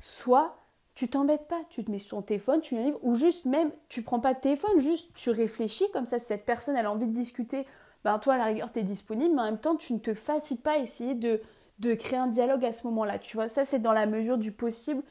Soit, 0.00 0.54
tu 0.94 1.08
t'embêtes 1.08 1.48
pas, 1.48 1.60
tu 1.70 1.84
te 1.84 1.90
mets 1.90 1.98
sur 1.98 2.18
ton 2.18 2.22
téléphone, 2.22 2.60
tu 2.60 2.74
lis 2.74 2.80
un 2.80 2.84
livre, 2.84 2.98
ou 3.02 3.14
juste 3.14 3.46
même, 3.46 3.70
tu 3.88 4.02
prends 4.02 4.20
pas 4.20 4.34
de 4.34 4.40
téléphone, 4.40 4.78
juste 4.80 5.14
tu 5.14 5.30
réfléchis, 5.30 5.90
comme 5.92 6.06
ça, 6.06 6.18
si 6.18 6.26
cette 6.26 6.44
personne 6.44 6.76
a 6.76 6.90
envie 6.90 7.06
de 7.06 7.12
discuter, 7.12 7.66
ben 8.04 8.18
toi 8.18 8.34
à 8.34 8.38
la 8.38 8.44
rigueur 8.44 8.72
tu 8.72 8.80
es 8.80 8.82
disponible, 8.82 9.34
mais 9.34 9.40
en 9.40 9.44
même 9.44 9.58
temps 9.60 9.76
tu 9.76 9.94
ne 9.94 9.98
te 9.98 10.12
fatigues 10.12 10.60
pas 10.60 10.72
à 10.72 10.78
essayer 10.78 11.14
de, 11.14 11.40
de 11.78 11.94
créer 11.94 12.18
un 12.18 12.26
dialogue 12.26 12.64
à 12.64 12.72
ce 12.72 12.86
moment-là, 12.88 13.18
tu 13.18 13.36
vois, 13.36 13.48
ça 13.48 13.64
c'est 13.64 13.78
dans 13.78 13.92
la 13.92 14.06
mesure 14.06 14.38
du 14.38 14.52
possible, 14.52 15.02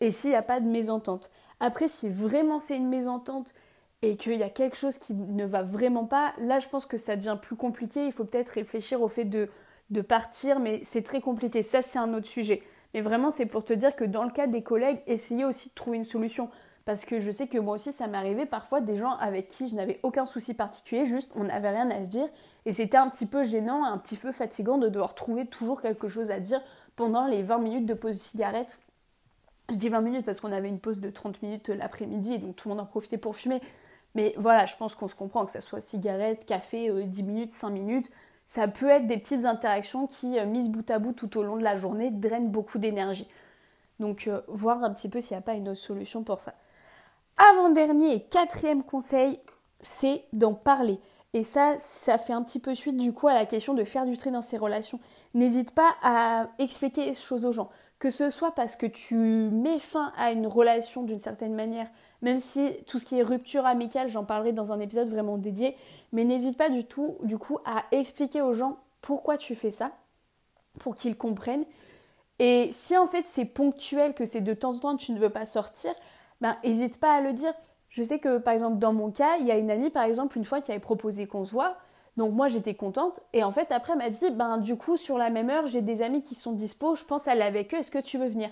et 0.00 0.10
s'il 0.10 0.30
n'y 0.30 0.36
a 0.36 0.42
pas 0.42 0.60
de 0.60 0.66
mésentente. 0.66 1.30
Après, 1.60 1.88
si 1.88 2.08
vraiment 2.08 2.58
c'est 2.58 2.76
une 2.76 2.88
mésentente 2.88 3.54
et 4.02 4.16
qu'il 4.16 4.36
y 4.36 4.42
a 4.44 4.50
quelque 4.50 4.76
chose 4.76 4.96
qui 4.98 5.14
ne 5.14 5.44
va 5.44 5.62
vraiment 5.62 6.04
pas, 6.04 6.34
là 6.38 6.60
je 6.60 6.68
pense 6.68 6.86
que 6.86 6.98
ça 6.98 7.16
devient 7.16 7.38
plus 7.40 7.56
compliqué, 7.56 8.04
il 8.04 8.12
faut 8.12 8.24
peut-être 8.24 8.50
réfléchir 8.50 9.02
au 9.02 9.08
fait 9.08 9.24
de, 9.24 9.48
de 9.90 10.00
partir, 10.02 10.60
mais 10.60 10.80
c'est 10.84 11.02
très 11.02 11.20
compliqué, 11.20 11.62
ça 11.62 11.82
c'est 11.82 11.98
un 11.98 12.12
autre 12.14 12.26
sujet. 12.26 12.62
Mais 12.94 13.00
vraiment, 13.00 13.30
c'est 13.30 13.46
pour 13.46 13.64
te 13.64 13.72
dire 13.72 13.94
que 13.94 14.04
dans 14.04 14.24
le 14.24 14.30
cas 14.30 14.46
des 14.46 14.62
collègues, 14.62 15.00
essayez 15.06 15.44
aussi 15.44 15.68
de 15.68 15.74
trouver 15.74 15.98
une 15.98 16.04
solution. 16.04 16.50
Parce 16.84 17.04
que 17.04 17.20
je 17.20 17.30
sais 17.30 17.48
que 17.48 17.58
moi 17.58 17.74
aussi, 17.74 17.92
ça 17.92 18.06
m'est 18.06 18.16
arrivé 18.16 18.46
parfois 18.46 18.80
des 18.80 18.96
gens 18.96 19.12
avec 19.16 19.50
qui 19.50 19.68
je 19.68 19.76
n'avais 19.76 20.00
aucun 20.02 20.24
souci 20.24 20.54
particulier, 20.54 21.04
juste 21.04 21.30
on 21.36 21.44
n'avait 21.44 21.68
rien 21.68 21.90
à 21.90 22.02
se 22.02 22.08
dire. 22.08 22.26
Et 22.64 22.72
c'était 22.72 22.96
un 22.96 23.10
petit 23.10 23.26
peu 23.26 23.44
gênant, 23.44 23.84
un 23.84 23.98
petit 23.98 24.16
peu 24.16 24.32
fatigant 24.32 24.78
de 24.78 24.88
devoir 24.88 25.14
trouver 25.14 25.44
toujours 25.44 25.82
quelque 25.82 26.08
chose 26.08 26.30
à 26.30 26.40
dire 26.40 26.62
pendant 26.96 27.26
les 27.26 27.42
20 27.42 27.58
minutes 27.58 27.86
de 27.86 27.92
pause 27.92 28.16
cigarette. 28.16 28.78
Je 29.70 29.76
dis 29.76 29.90
20 29.90 30.00
minutes 30.00 30.24
parce 30.24 30.40
qu'on 30.40 30.50
avait 30.50 30.70
une 30.70 30.80
pause 30.80 30.98
de 30.98 31.10
30 31.10 31.42
minutes 31.42 31.68
l'après-midi 31.68 32.38
donc 32.38 32.56
tout 32.56 32.68
le 32.68 32.74
monde 32.74 32.82
en 32.82 32.86
profitait 32.86 33.18
pour 33.18 33.36
fumer. 33.36 33.60
Mais 34.14 34.32
voilà, 34.38 34.64
je 34.64 34.74
pense 34.76 34.94
qu'on 34.94 35.08
se 35.08 35.14
comprend, 35.14 35.44
que 35.44 35.50
ça 35.50 35.60
soit 35.60 35.82
cigarette, 35.82 36.46
café, 36.46 36.90
10 36.90 37.20
euh, 37.20 37.24
minutes, 37.24 37.52
5 37.52 37.68
minutes 37.68 38.10
ça 38.48 38.66
peut 38.66 38.88
être 38.88 39.06
des 39.06 39.18
petites 39.18 39.44
interactions 39.44 40.06
qui, 40.06 40.38
euh, 40.38 40.46
mises 40.46 40.70
bout 40.70 40.90
à 40.90 40.98
bout 40.98 41.12
tout 41.12 41.36
au 41.36 41.42
long 41.42 41.56
de 41.56 41.62
la 41.62 41.76
journée, 41.78 42.10
drainent 42.10 42.50
beaucoup 42.50 42.78
d'énergie. 42.78 43.28
Donc, 44.00 44.26
euh, 44.26 44.40
voir 44.48 44.82
un 44.82 44.92
petit 44.92 45.08
peu 45.08 45.20
s'il 45.20 45.36
n'y 45.36 45.38
a 45.38 45.42
pas 45.42 45.54
une 45.54 45.68
autre 45.68 45.80
solution 45.80 46.22
pour 46.24 46.40
ça. 46.40 46.54
Avant-dernier 47.36 48.14
et 48.14 48.22
quatrième 48.22 48.82
conseil, 48.82 49.38
c'est 49.80 50.24
d'en 50.32 50.54
parler. 50.54 50.98
Et 51.34 51.44
ça, 51.44 51.74
ça 51.78 52.16
fait 52.16 52.32
un 52.32 52.42
petit 52.42 52.58
peu 52.58 52.74
suite 52.74 52.96
du 52.96 53.12
coup 53.12 53.28
à 53.28 53.34
la 53.34 53.44
question 53.44 53.74
de 53.74 53.84
faire 53.84 54.06
du 54.06 54.16
tri 54.16 54.30
dans 54.30 54.42
ses 54.42 54.56
relations. 54.56 54.98
N'hésite 55.34 55.74
pas 55.74 55.94
à 56.02 56.48
expliquer 56.58 57.04
les 57.04 57.14
choses 57.14 57.44
aux 57.44 57.52
gens. 57.52 57.68
Que 57.98 58.10
ce 58.10 58.30
soit 58.30 58.52
parce 58.52 58.76
que 58.76 58.86
tu 58.86 59.16
mets 59.16 59.80
fin 59.80 60.12
à 60.16 60.30
une 60.30 60.46
relation 60.46 61.02
d'une 61.02 61.18
certaine 61.18 61.54
manière, 61.54 61.88
même 62.22 62.38
si 62.38 62.72
tout 62.86 63.00
ce 63.00 63.04
qui 63.04 63.18
est 63.18 63.22
rupture 63.22 63.66
amicale, 63.66 64.08
j'en 64.08 64.24
parlerai 64.24 64.52
dans 64.52 64.72
un 64.72 64.78
épisode 64.78 65.08
vraiment 65.08 65.36
dédié, 65.36 65.76
mais 66.12 66.24
n'hésite 66.24 66.56
pas 66.56 66.70
du 66.70 66.84
tout, 66.84 67.16
du 67.22 67.38
coup, 67.38 67.58
à 67.64 67.84
expliquer 67.92 68.42
aux 68.42 68.54
gens 68.54 68.76
pourquoi 69.00 69.36
tu 69.36 69.54
fais 69.54 69.70
ça, 69.70 69.92
pour 70.78 70.94
qu'ils 70.94 71.16
comprennent. 71.16 71.64
Et 72.38 72.70
si 72.72 72.96
en 72.96 73.06
fait 73.06 73.26
c'est 73.26 73.44
ponctuel, 73.44 74.14
que 74.14 74.24
c'est 74.24 74.40
de 74.40 74.54
temps 74.54 74.74
en 74.74 74.78
temps 74.78 74.96
tu 74.96 75.12
ne 75.12 75.18
veux 75.18 75.30
pas 75.30 75.46
sortir, 75.46 75.92
ben 76.40 76.56
n'hésite 76.64 77.00
pas 77.00 77.14
à 77.14 77.20
le 77.20 77.32
dire. 77.32 77.52
Je 77.88 78.02
sais 78.02 78.18
que 78.18 78.38
par 78.38 78.54
exemple 78.54 78.78
dans 78.78 78.92
mon 78.92 79.10
cas, 79.10 79.36
il 79.40 79.46
y 79.46 79.50
a 79.50 79.58
une 79.58 79.70
amie 79.70 79.90
par 79.90 80.04
exemple 80.04 80.38
une 80.38 80.44
fois 80.44 80.60
qui 80.60 80.70
avait 80.70 80.80
proposé 80.80 81.26
qu'on 81.26 81.44
se 81.44 81.52
voit. 81.52 81.76
Donc 82.16 82.32
moi 82.32 82.48
j'étais 82.48 82.74
contente 82.74 83.20
et 83.32 83.44
en 83.44 83.52
fait 83.52 83.70
après 83.70 83.94
m'a 83.94 84.10
dit 84.10 84.30
ben 84.30 84.58
du 84.58 84.76
coup 84.76 84.96
sur 84.96 85.18
la 85.18 85.30
même 85.30 85.50
heure 85.50 85.68
j'ai 85.68 85.82
des 85.82 86.02
amis 86.02 86.20
qui 86.20 86.34
sont 86.34 86.52
dispo, 86.52 86.96
je 86.96 87.04
pense 87.04 87.28
aller 87.28 87.42
avec 87.42 87.72
eux, 87.72 87.78
est-ce 87.78 87.92
que 87.92 88.00
tu 88.00 88.18
veux 88.18 88.28
venir? 88.28 88.50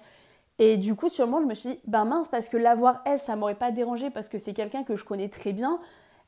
Et 0.61 0.77
du 0.77 0.95
coup 0.95 1.09
sûrement 1.09 1.41
je 1.41 1.47
me 1.47 1.55
suis 1.55 1.71
dit 1.71 1.81
ben 1.85 2.05
mince 2.05 2.29
parce 2.29 2.49
que 2.49 2.57
l'avoir 2.57 3.03
elle 3.05 3.19
ça 3.19 3.35
m'aurait 3.35 3.57
pas 3.57 3.73
dérangé 3.73 4.11
parce 4.11 4.29
que 4.29 4.39
c'est 4.39 4.55
quelqu'un 4.55 4.85
que 4.85 4.95
je 4.95 5.05
connais 5.05 5.29
très 5.29 5.53
bien, 5.53 5.81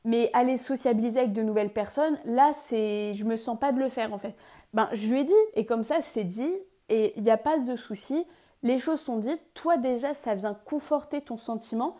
mais 0.05 0.29
aller 0.33 0.57
sociabiliser 0.57 1.19
avec 1.21 1.33
de 1.33 1.41
nouvelles 1.41 1.73
personnes, 1.73 2.17
là, 2.25 2.51
c'est, 2.53 3.13
je 3.13 3.25
me 3.25 3.35
sens 3.35 3.59
pas 3.59 3.71
de 3.71 3.79
le 3.79 3.89
faire 3.89 4.13
en 4.13 4.17
fait. 4.17 4.35
Ben, 4.73 4.89
je 4.93 5.09
lui 5.09 5.21
ai 5.21 5.23
dit, 5.23 5.33
et 5.55 5.65
comme 5.65 5.83
ça, 5.83 6.01
c'est 6.01 6.23
dit, 6.23 6.53
et 6.89 7.13
il 7.15 7.23
n'y 7.23 7.31
a 7.31 7.37
pas 7.37 7.57
de 7.57 7.75
souci. 7.75 8.25
Les 8.63 8.77
choses 8.77 8.99
sont 8.99 9.17
dites. 9.17 9.41
Toi, 9.53 9.77
déjà, 9.77 10.13
ça 10.13 10.35
vient 10.35 10.53
conforter 10.65 11.21
ton 11.21 11.37
sentiment 11.37 11.95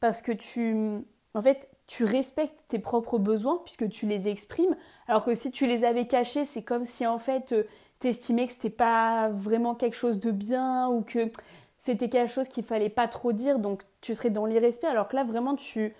parce 0.00 0.22
que 0.22 0.32
tu, 0.32 1.02
en 1.34 1.42
fait, 1.42 1.68
tu 1.86 2.04
respectes 2.04 2.64
tes 2.68 2.78
propres 2.78 3.18
besoins 3.18 3.60
puisque 3.64 3.88
tu 3.88 4.06
les 4.06 4.28
exprimes. 4.28 4.76
Alors 5.08 5.24
que 5.24 5.34
si 5.34 5.50
tu 5.50 5.66
les 5.66 5.84
avais 5.84 6.06
cachés, 6.06 6.44
c'est 6.44 6.62
comme 6.62 6.84
si 6.84 7.06
en 7.06 7.18
fait, 7.18 7.52
euh, 7.52 7.64
tu 8.00 8.08
estimais 8.08 8.46
que 8.46 8.52
c'était 8.52 8.70
pas 8.70 9.28
vraiment 9.30 9.74
quelque 9.74 9.96
chose 9.96 10.20
de 10.20 10.30
bien 10.30 10.88
ou 10.88 11.02
que 11.02 11.30
c'était 11.78 12.08
quelque 12.08 12.32
chose 12.32 12.48
qu'il 12.48 12.64
fallait 12.64 12.88
pas 12.88 13.08
trop 13.08 13.32
dire, 13.32 13.58
donc 13.58 13.82
tu 14.00 14.14
serais 14.14 14.30
dans 14.30 14.46
l'irrespect. 14.46 14.86
Alors 14.86 15.08
que 15.08 15.16
là, 15.16 15.24
vraiment, 15.24 15.54
tu 15.54 15.94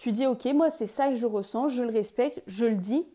tu 0.00 0.12
dis, 0.12 0.26
ok, 0.26 0.46
moi 0.54 0.70
c'est 0.70 0.86
ça 0.86 1.10
que 1.10 1.14
je 1.14 1.26
ressens, 1.26 1.68
je 1.68 1.82
le 1.82 1.92
respecte, 1.92 2.42
je 2.46 2.64
le 2.64 2.76
dis. 2.76 3.06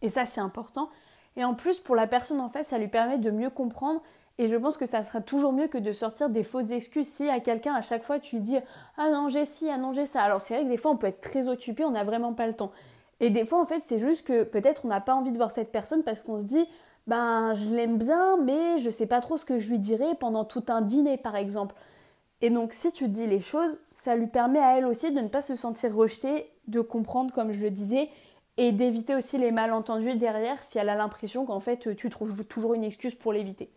Et 0.00 0.08
ça, 0.08 0.24
c'est 0.24 0.40
important. 0.40 0.88
Et 1.36 1.44
en 1.44 1.52
plus, 1.52 1.78
pour 1.78 1.94
la 1.94 2.06
personne 2.06 2.40
en 2.40 2.48
face, 2.48 2.68
ça 2.68 2.78
lui 2.78 2.88
permet 2.88 3.18
de 3.18 3.30
mieux 3.30 3.50
comprendre. 3.50 4.00
Et 4.38 4.48
je 4.48 4.56
pense 4.56 4.78
que 4.78 4.86
ça 4.86 5.02
sera 5.02 5.20
toujours 5.20 5.52
mieux 5.52 5.68
que 5.68 5.76
de 5.76 5.92
sortir 5.92 6.30
des 6.30 6.42
fausses 6.42 6.70
excuses. 6.70 7.08
Si 7.08 7.28
à 7.28 7.38
quelqu'un, 7.38 7.74
à 7.74 7.82
chaque 7.82 8.02
fois, 8.02 8.18
tu 8.18 8.40
dis 8.40 8.56
Ah 8.96 9.10
non, 9.10 9.28
j'ai 9.28 9.44
ci, 9.44 9.68
ah 9.68 9.76
non, 9.76 9.92
j'ai 9.92 10.06
ça. 10.06 10.22
Alors, 10.22 10.40
c'est 10.40 10.54
vrai 10.54 10.64
que 10.64 10.70
des 10.70 10.78
fois, 10.78 10.90
on 10.90 10.96
peut 10.96 11.06
être 11.06 11.20
très 11.20 11.48
occupé, 11.48 11.84
on 11.84 11.90
n'a 11.90 12.04
vraiment 12.04 12.32
pas 12.32 12.46
le 12.46 12.54
temps. 12.54 12.72
Et 13.20 13.28
des 13.28 13.44
fois, 13.44 13.60
en 13.60 13.66
fait, 13.66 13.82
c'est 13.84 13.98
juste 13.98 14.26
que 14.26 14.42
peut-être 14.42 14.86
on 14.86 14.88
n'a 14.88 15.02
pas 15.02 15.14
envie 15.14 15.32
de 15.32 15.36
voir 15.36 15.50
cette 15.50 15.70
personne 15.70 16.02
parce 16.02 16.22
qu'on 16.22 16.40
se 16.40 16.46
dit 16.46 16.66
Ben, 17.06 17.52
je 17.52 17.74
l'aime 17.74 17.98
bien, 17.98 18.38
mais 18.38 18.78
je 18.78 18.88
sais 18.88 19.06
pas 19.06 19.20
trop 19.20 19.36
ce 19.36 19.44
que 19.44 19.58
je 19.58 19.68
lui 19.68 19.78
dirai 19.78 20.14
pendant 20.18 20.46
tout 20.46 20.64
un 20.68 20.80
dîner, 20.80 21.18
par 21.18 21.36
exemple. 21.36 21.74
Et 22.44 22.50
donc 22.50 22.74
si 22.74 22.92
tu 22.92 23.08
dis 23.08 23.26
les 23.26 23.40
choses, 23.40 23.78
ça 23.94 24.16
lui 24.16 24.26
permet 24.26 24.58
à 24.58 24.76
elle 24.76 24.84
aussi 24.84 25.10
de 25.10 25.18
ne 25.18 25.28
pas 25.28 25.40
se 25.40 25.54
sentir 25.54 25.94
rejetée, 25.94 26.52
de 26.68 26.82
comprendre 26.82 27.32
comme 27.32 27.52
je 27.52 27.62
le 27.62 27.70
disais, 27.70 28.10
et 28.58 28.70
d'éviter 28.70 29.14
aussi 29.14 29.38
les 29.38 29.50
malentendus 29.50 30.16
derrière 30.16 30.62
si 30.62 30.76
elle 30.76 30.90
a 30.90 30.94
l'impression 30.94 31.46
qu'en 31.46 31.60
fait 31.60 31.96
tu 31.96 32.10
trouves 32.10 32.44
toujours 32.44 32.74
une 32.74 32.84
excuse 32.84 33.14
pour 33.14 33.32
l'éviter. 33.32 33.70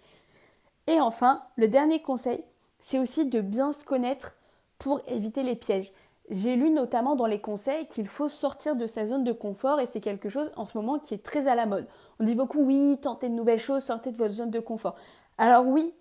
Et 0.88 1.00
enfin, 1.00 1.44
le 1.56 1.70
dernier 1.70 2.02
conseil, 2.02 2.44
c'est 2.82 3.00
aussi 3.00 3.26
de 3.26 3.40
bien 3.40 3.72
se 3.72 3.86
connaître 3.86 4.36
pour 4.80 5.00
éviter 5.08 5.44
les 5.44 5.56
pièges. 5.56 5.94
J'ai 6.30 6.58
lu 6.58 6.70
notamment 6.70 7.16
dans 7.16 7.26
les 7.26 7.40
conseils 7.40 7.88
qu'il 7.88 8.10
faut 8.10 8.28
sortir 8.28 8.76
de 8.76 8.86
sa 8.86 9.06
zone 9.06 9.24
de 9.24 9.32
confort 9.32 9.80
et 9.80 9.86
c'est 9.86 10.02
quelque 10.02 10.28
chose 10.28 10.52
en 10.58 10.66
ce 10.66 10.78
moment 10.78 11.00
qui 11.00 11.14
est 11.14 11.24
très 11.24 11.48
à 11.48 11.56
la 11.56 11.68
mode. 11.68 11.88
On 12.20 12.26
dit 12.26 12.36
beaucoup 12.36 12.60
oui, 12.60 12.98
tentez 13.02 13.30
de 13.30 13.34
nouvelles 13.34 13.62
choses, 13.62 13.86
sortez 13.86 14.12
de 14.12 14.18
votre 14.18 14.34
zone 14.34 14.52
de 14.52 14.60
confort. 14.60 14.98
Alors 15.38 15.66
oui, 15.66 15.94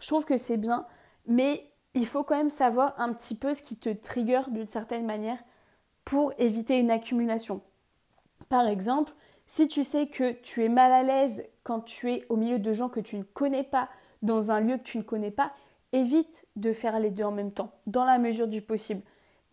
je 0.00 0.06
trouve 0.06 0.26
que 0.26 0.36
c'est 0.36 0.58
bien, 0.58 0.84
mais 1.26 1.69
il 1.94 2.06
faut 2.06 2.22
quand 2.22 2.36
même 2.36 2.50
savoir 2.50 2.94
un 2.98 3.12
petit 3.12 3.34
peu 3.34 3.54
ce 3.54 3.62
qui 3.62 3.76
te 3.76 3.88
trigger 3.90 4.42
d'une 4.48 4.68
certaine 4.68 5.06
manière 5.06 5.38
pour 6.04 6.32
éviter 6.38 6.78
une 6.78 6.90
accumulation. 6.90 7.60
Par 8.48 8.66
exemple, 8.66 9.12
si 9.46 9.68
tu 9.68 9.84
sais 9.84 10.06
que 10.06 10.32
tu 10.32 10.64
es 10.64 10.68
mal 10.68 10.92
à 10.92 11.02
l'aise 11.02 11.44
quand 11.64 11.80
tu 11.80 12.12
es 12.12 12.24
au 12.28 12.36
milieu 12.36 12.58
de 12.58 12.72
gens 12.72 12.88
que 12.88 13.00
tu 13.00 13.16
ne 13.16 13.22
connais 13.22 13.64
pas, 13.64 13.88
dans 14.22 14.50
un 14.50 14.60
lieu 14.60 14.76
que 14.76 14.82
tu 14.82 14.98
ne 14.98 15.02
connais 15.02 15.30
pas, 15.30 15.52
évite 15.92 16.46
de 16.56 16.72
faire 16.72 17.00
les 17.00 17.10
deux 17.10 17.24
en 17.24 17.32
même 17.32 17.52
temps, 17.52 17.72
dans 17.86 18.04
la 18.04 18.18
mesure 18.18 18.48
du 18.48 18.62
possible. 18.62 19.02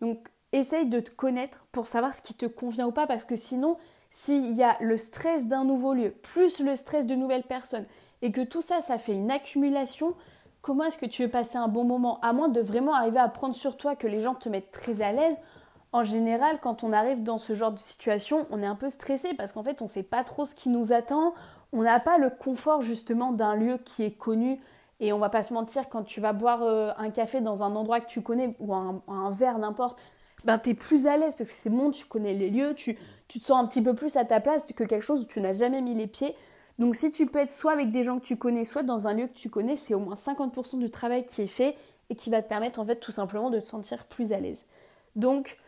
Donc, 0.00 0.28
essaye 0.52 0.86
de 0.86 1.00
te 1.00 1.10
connaître 1.10 1.66
pour 1.72 1.86
savoir 1.86 2.14
ce 2.14 2.22
qui 2.22 2.34
te 2.34 2.46
convient 2.46 2.86
ou 2.86 2.92
pas, 2.92 3.06
parce 3.06 3.24
que 3.24 3.36
sinon, 3.36 3.76
s'il 4.10 4.56
y 4.56 4.62
a 4.62 4.76
le 4.80 4.96
stress 4.96 5.46
d'un 5.46 5.64
nouveau 5.64 5.94
lieu, 5.94 6.10
plus 6.10 6.60
le 6.60 6.76
stress 6.76 7.06
de 7.06 7.14
nouvelles 7.14 7.42
personnes, 7.42 7.86
et 8.22 8.32
que 8.32 8.40
tout 8.40 8.62
ça, 8.62 8.80
ça 8.80 8.98
fait 8.98 9.12
une 9.12 9.30
accumulation, 9.30 10.14
comment 10.62 10.84
est-ce 10.84 10.98
que 10.98 11.06
tu 11.06 11.22
veux 11.22 11.30
passer 11.30 11.56
un 11.56 11.68
bon 11.68 11.84
moment 11.84 12.20
À 12.20 12.32
moins 12.32 12.48
de 12.48 12.60
vraiment 12.60 12.94
arriver 12.94 13.18
à 13.18 13.28
prendre 13.28 13.54
sur 13.54 13.76
toi 13.76 13.96
que 13.96 14.06
les 14.06 14.20
gens 14.20 14.34
te 14.34 14.48
mettent 14.48 14.72
très 14.72 15.02
à 15.02 15.12
l'aise. 15.12 15.36
En 15.92 16.04
général, 16.04 16.58
quand 16.60 16.84
on 16.84 16.92
arrive 16.92 17.22
dans 17.22 17.38
ce 17.38 17.54
genre 17.54 17.72
de 17.72 17.78
situation, 17.78 18.46
on 18.50 18.62
est 18.62 18.66
un 18.66 18.74
peu 18.74 18.90
stressé 18.90 19.32
parce 19.34 19.52
qu'en 19.52 19.62
fait, 19.62 19.80
on 19.80 19.86
ne 19.86 19.90
sait 19.90 20.02
pas 20.02 20.22
trop 20.22 20.44
ce 20.44 20.54
qui 20.54 20.68
nous 20.68 20.92
attend. 20.92 21.32
On 21.72 21.82
n'a 21.82 22.00
pas 22.00 22.18
le 22.18 22.30
confort 22.30 22.82
justement 22.82 23.32
d'un 23.32 23.54
lieu 23.54 23.78
qui 23.78 24.02
est 24.02 24.12
connu. 24.12 24.60
Et 25.00 25.12
on 25.12 25.18
va 25.18 25.28
pas 25.28 25.42
se 25.42 25.54
mentir, 25.54 25.88
quand 25.88 26.02
tu 26.02 26.20
vas 26.20 26.32
boire 26.32 26.62
euh, 26.62 26.90
un 26.98 27.10
café 27.10 27.40
dans 27.40 27.62
un 27.62 27.74
endroit 27.76 28.00
que 28.00 28.08
tu 28.08 28.20
connais, 28.20 28.54
ou 28.58 28.74
un, 28.74 29.30
verre, 29.30 29.58
n'importe, 29.58 29.98
ben 30.44 30.58
tu 30.58 30.70
es 30.70 30.74
plus 30.74 31.06
à 31.06 31.16
l'aise 31.16 31.36
parce 31.36 31.50
que 31.50 31.56
c'est 31.56 31.70
bon, 31.70 31.90
tu 31.90 32.04
connais 32.04 32.34
les 32.34 32.50
lieux, 32.50 32.74
tu, 32.74 32.98
tu 33.28 33.38
te 33.38 33.44
sens 33.44 33.62
un 33.62 33.66
petit 33.66 33.82
peu 33.82 33.94
plus 33.94 34.16
à 34.16 34.24
ta 34.24 34.40
place 34.40 34.66
que 34.66 34.84
quelque 34.84 35.04
chose 35.04 35.22
où 35.22 35.26
tu 35.26 35.40
n'as 35.40 35.52
jamais 35.52 35.82
mis 35.82 35.94
les 35.94 36.08
pieds. 36.08 36.34
Donc 36.78 36.94
si 36.94 37.10
tu 37.10 37.26
peux 37.26 37.40
être 37.40 37.50
soit 37.50 37.72
avec 37.72 37.90
des 37.90 38.04
gens 38.04 38.18
que 38.18 38.24
tu 38.24 38.36
connais, 38.36 38.64
soit 38.64 38.84
dans 38.84 39.08
un 39.08 39.14
lieu 39.14 39.26
que 39.26 39.36
tu 39.36 39.50
connais, 39.50 39.76
c'est 39.76 39.94
au 39.94 39.98
moins 39.98 40.14
50% 40.14 40.78
du 40.78 40.90
travail 40.90 41.24
qui 41.24 41.42
est 41.42 41.48
fait 41.48 41.76
et 42.08 42.14
qui 42.14 42.30
va 42.30 42.40
te 42.40 42.48
permettre 42.48 42.78
en 42.78 42.84
fait 42.84 42.96
tout 42.96 43.12
simplement 43.12 43.50
de 43.50 43.58
te 43.58 43.64
sentir 43.64 44.04
plus 44.06 44.32
à 44.32 44.38
l'aise. 44.38 44.66
Donc 45.16 45.58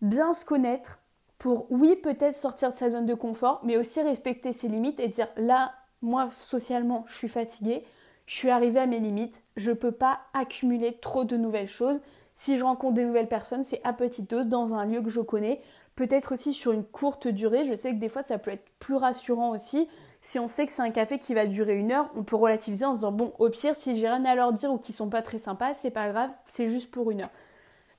bien 0.00 0.32
se 0.32 0.44
connaître 0.44 0.98
pour 1.38 1.70
oui 1.70 1.96
peut-être 1.96 2.34
sortir 2.34 2.70
de 2.70 2.74
sa 2.74 2.88
zone 2.88 3.06
de 3.06 3.14
confort, 3.14 3.60
mais 3.62 3.76
aussi 3.76 4.00
respecter 4.00 4.52
ses 4.52 4.68
limites 4.68 5.00
et 5.00 5.08
dire 5.08 5.28
là 5.36 5.74
moi 6.00 6.30
socialement 6.38 7.04
je 7.08 7.14
suis 7.14 7.28
fatiguée, 7.28 7.84
je 8.26 8.34
suis 8.34 8.50
arrivée 8.50 8.80
à 8.80 8.86
mes 8.86 9.00
limites, 9.00 9.42
je 9.56 9.70
ne 9.70 9.76
peux 9.76 9.92
pas 9.92 10.20
accumuler 10.32 10.94
trop 10.94 11.24
de 11.24 11.36
nouvelles 11.36 11.68
choses. 11.68 12.00
Si 12.34 12.56
je 12.56 12.64
rencontre 12.64 12.94
des 12.94 13.04
nouvelles 13.04 13.28
personnes, 13.28 13.64
c'est 13.64 13.80
à 13.84 13.92
petite 13.92 14.30
dose 14.30 14.48
dans 14.48 14.72
un 14.74 14.86
lieu 14.86 15.02
que 15.02 15.10
je 15.10 15.20
connais, 15.20 15.60
peut-être 15.94 16.32
aussi 16.32 16.52
sur 16.52 16.72
une 16.72 16.84
courte 16.84 17.28
durée. 17.28 17.64
Je 17.64 17.74
sais 17.74 17.90
que 17.90 18.00
des 18.00 18.08
fois 18.08 18.22
ça 18.22 18.38
peut 18.38 18.50
être 18.50 18.64
plus 18.78 18.96
rassurant 18.96 19.50
aussi 19.50 19.88
si 20.24 20.38
on 20.38 20.48
sait 20.48 20.64
que 20.64 20.72
c'est 20.72 20.82
un 20.82 20.90
café 20.90 21.18
qui 21.18 21.34
va 21.34 21.44
durer 21.44 21.76
une 21.76 21.92
heure, 21.92 22.08
on 22.16 22.24
peut 22.24 22.34
relativiser 22.34 22.86
en 22.86 22.92
se 22.92 23.00
disant 23.00 23.12
bon, 23.12 23.34
au 23.38 23.50
pire, 23.50 23.76
si 23.76 23.94
j'ai 23.94 24.08
rien 24.08 24.24
à 24.24 24.34
leur 24.34 24.54
dire 24.54 24.72
ou 24.72 24.78
qu'ils 24.78 24.94
sont 24.94 25.10
pas 25.10 25.20
très 25.20 25.38
sympas, 25.38 25.74
c'est 25.74 25.90
pas 25.90 26.08
grave, 26.08 26.30
c'est 26.48 26.70
juste 26.70 26.90
pour 26.90 27.10
une 27.10 27.20
heure. 27.20 27.30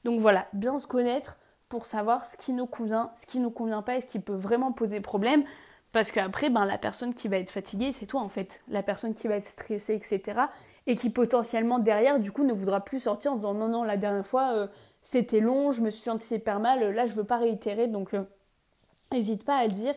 Donc 0.03 0.19
voilà, 0.19 0.47
bien 0.51 0.79
se 0.79 0.87
connaître 0.87 1.37
pour 1.69 1.85
savoir 1.85 2.25
ce 2.25 2.35
qui 2.35 2.51
nous 2.53 2.65
convient, 2.65 3.11
ce 3.15 3.27
qui 3.27 3.39
nous 3.39 3.51
convient 3.51 3.83
pas 3.83 3.97
et 3.97 4.01
ce 4.01 4.07
qui 4.07 4.19
peut 4.19 4.33
vraiment 4.33 4.71
poser 4.71 5.01
problème. 5.01 5.43
Parce 5.91 6.11
qu'après, 6.11 6.49
ben, 6.49 6.65
la 6.65 6.79
personne 6.79 7.13
qui 7.13 7.27
va 7.27 7.37
être 7.37 7.51
fatiguée, 7.51 7.93
c'est 7.93 8.07
toi 8.07 8.21
en 8.21 8.29
fait. 8.29 8.59
La 8.69 8.81
personne 8.81 9.13
qui 9.13 9.27
va 9.27 9.35
être 9.35 9.45
stressée, 9.45 9.93
etc. 9.93 10.41
Et 10.87 10.95
qui 10.95 11.11
potentiellement 11.11 11.77
derrière, 11.77 12.19
du 12.19 12.31
coup, 12.31 12.43
ne 12.43 12.53
voudra 12.53 12.83
plus 12.83 13.01
sortir 13.01 13.33
en 13.33 13.35
disant 13.35 13.53
non, 13.53 13.67
non, 13.67 13.83
la 13.83 13.97
dernière 13.97 14.25
fois, 14.25 14.51
euh, 14.55 14.67
c'était 15.03 15.41
long, 15.41 15.71
je 15.71 15.81
me 15.81 15.91
suis 15.91 16.01
sentie 16.01 16.33
hyper 16.33 16.59
mal, 16.59 16.91
là, 16.91 17.05
je 17.05 17.13
veux 17.13 17.23
pas 17.23 17.37
réitérer. 17.37 17.87
Donc, 17.87 18.15
euh, 18.15 18.23
n'hésite 19.11 19.45
pas 19.45 19.57
à 19.57 19.65
le 19.65 19.71
dire. 19.71 19.93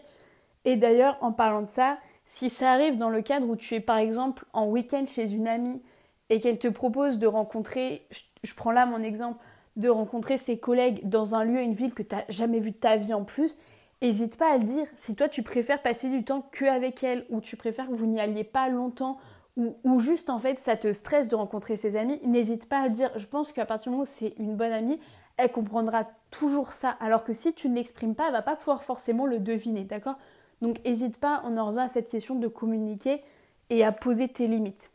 Et 0.67 0.77
d'ailleurs, 0.77 1.17
en 1.23 1.33
parlant 1.33 1.63
de 1.63 1.67
ça, 1.67 1.97
si 2.29 2.51
ça 2.51 2.73
arrive 2.73 2.99
dans 2.99 3.09
le 3.09 3.23
cadre 3.23 3.49
où 3.49 3.57
tu 3.57 3.75
es 3.75 3.81
par 3.81 3.97
exemple 3.97 4.45
en 4.53 4.67
week-end 4.69 5.05
chez 5.07 5.33
une 5.33 5.49
amie 5.49 5.81
et 6.29 6.41
qu'elle 6.41 6.59
te 6.59 6.69
propose 6.69 7.19
de 7.19 7.27
rencontrer, 7.27 8.07
je, 8.43 8.55
prends 8.55 8.71
là 8.71 8.85
mon 8.85 9.03
exemple, 9.03 9.43
de 9.77 9.89
rencontrer 9.89 10.37
ses 10.37 10.59
collègues 10.59 11.09
dans 11.09 11.35
un 11.35 11.43
lieu, 11.43 11.63
une 11.63 11.73
ville 11.73 11.95
que 11.95 12.03
tu 12.03 12.15
n'as 12.15 12.25
jamais 12.29 12.61
vu 12.61 12.73
de 12.73 12.77
ta 12.77 12.97
vie 12.97 13.15
en 13.15 13.25
plus, 13.25 13.57
n'hésite 14.03 14.37
pas 14.37 14.53
à 14.53 14.59
le 14.59 14.65
dire. 14.65 14.87
Si 14.97 15.17
toi 15.17 15.31
tu 15.31 15.43
préfères 15.43 15.81
passer 15.81 16.11
du 16.11 16.23
temps 16.23 16.43
qu'avec 16.53 17.03
elle 17.03 17.25
ou 17.31 17.41
tu 17.41 17.57
préfères 17.57 17.89
que 17.89 17.95
vous 17.95 18.07
n'y 18.07 18.21
alliez 18.21 18.45
pas 18.45 18.69
longtemps 18.69 19.17
ou, 19.57 19.79
ou, 19.83 19.99
juste 19.99 20.29
en 20.29 20.39
fait 20.39 20.59
ça 20.59 20.77
te 20.77 20.93
stresse 20.93 21.29
de 21.29 21.35
rencontrer 21.35 21.79
ses 21.79 21.97
amis, 21.97 22.21
n'hésite 22.25 22.69
pas 22.69 22.81
à 22.81 22.89
le 22.89 22.93
dire. 22.93 23.11
Je 23.17 23.27
pense 23.27 23.53
qu'à 23.53 23.65
partir 23.65 23.85
du 23.85 23.97
moment 23.97 24.03
où 24.03 24.07
c'est 24.07 24.35
une 24.37 24.55
bonne 24.55 24.73
amie, 24.73 25.01
elle 25.39 25.51
comprendra 25.51 26.07
toujours 26.31 26.73
ça. 26.73 26.91
Alors 27.01 27.25
que 27.25 27.33
si 27.33 27.55
tu 27.55 27.71
ne 27.71 27.75
l'exprimes 27.75 28.15
pas, 28.15 28.27
elle 28.27 28.33
va 28.33 28.43
pas 28.43 28.55
pouvoir 28.55 28.85
forcément 28.85 29.25
le 29.25 29.41
deviner, 29.41 29.85
d'accord? 29.85 30.19
Donc 30.63 30.85
n'hésite 30.85 31.19
pas, 31.19 31.43
on 31.45 31.57
en 31.57 31.67
revient 31.69 31.81
à 31.81 31.89
cette 31.89 32.09
question 32.09 32.35
de 32.35 32.49
communiquer 32.49 33.23
et 33.71 33.85
à 33.85 33.93
poser 33.93 34.29
tes 34.29 34.47
limites. 34.47 34.91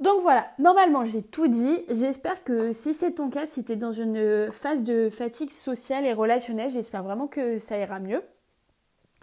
Donc 0.00 0.22
voilà, 0.22 0.46
normalement 0.58 1.04
j'ai 1.04 1.22
tout 1.22 1.46
dit. 1.46 1.84
J'espère 1.88 2.42
que 2.42 2.72
si 2.72 2.94
c'est 2.94 3.12
ton 3.12 3.28
cas, 3.28 3.46
si 3.46 3.64
tu 3.64 3.72
es 3.72 3.76
dans 3.76 3.92
une 3.92 4.50
phase 4.50 4.82
de 4.82 5.10
fatigue 5.10 5.50
sociale 5.50 6.06
et 6.06 6.14
relationnelle, 6.14 6.70
j'espère 6.70 7.04
vraiment 7.04 7.26
que 7.26 7.58
ça 7.58 7.78
ira 7.78 8.00
mieux 8.00 8.22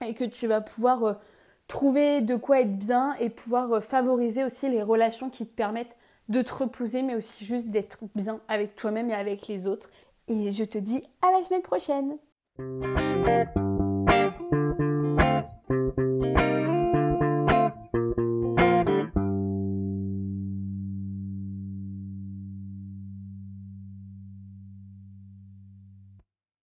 et 0.05 0.13
que 0.13 0.23
tu 0.23 0.45
vas 0.45 0.61
pouvoir 0.61 1.03
euh, 1.03 1.13
trouver 1.67 2.21
de 2.21 2.35
quoi 2.35 2.61
être 2.61 2.77
bien 2.77 3.15
et 3.19 3.31
pouvoir 3.31 3.73
euh, 3.73 3.79
favoriser 3.79 4.43
aussi 4.43 4.69
les 4.69 4.83
relations 4.83 5.31
qui 5.31 5.47
te 5.47 5.55
permettent 5.55 5.95
de 6.29 6.43
te 6.43 6.53
reposer 6.53 7.01
mais 7.01 7.15
aussi 7.15 7.43
juste 7.43 7.69
d'être 7.69 7.97
bien 8.13 8.39
avec 8.47 8.75
toi-même 8.75 9.09
et 9.09 9.15
avec 9.15 9.47
les 9.47 9.65
autres. 9.65 9.89
Et 10.27 10.51
je 10.51 10.63
te 10.63 10.77
dis 10.77 11.01
à 11.23 11.31
la 11.31 11.43
semaine 11.43 11.63
prochaine 11.63 12.17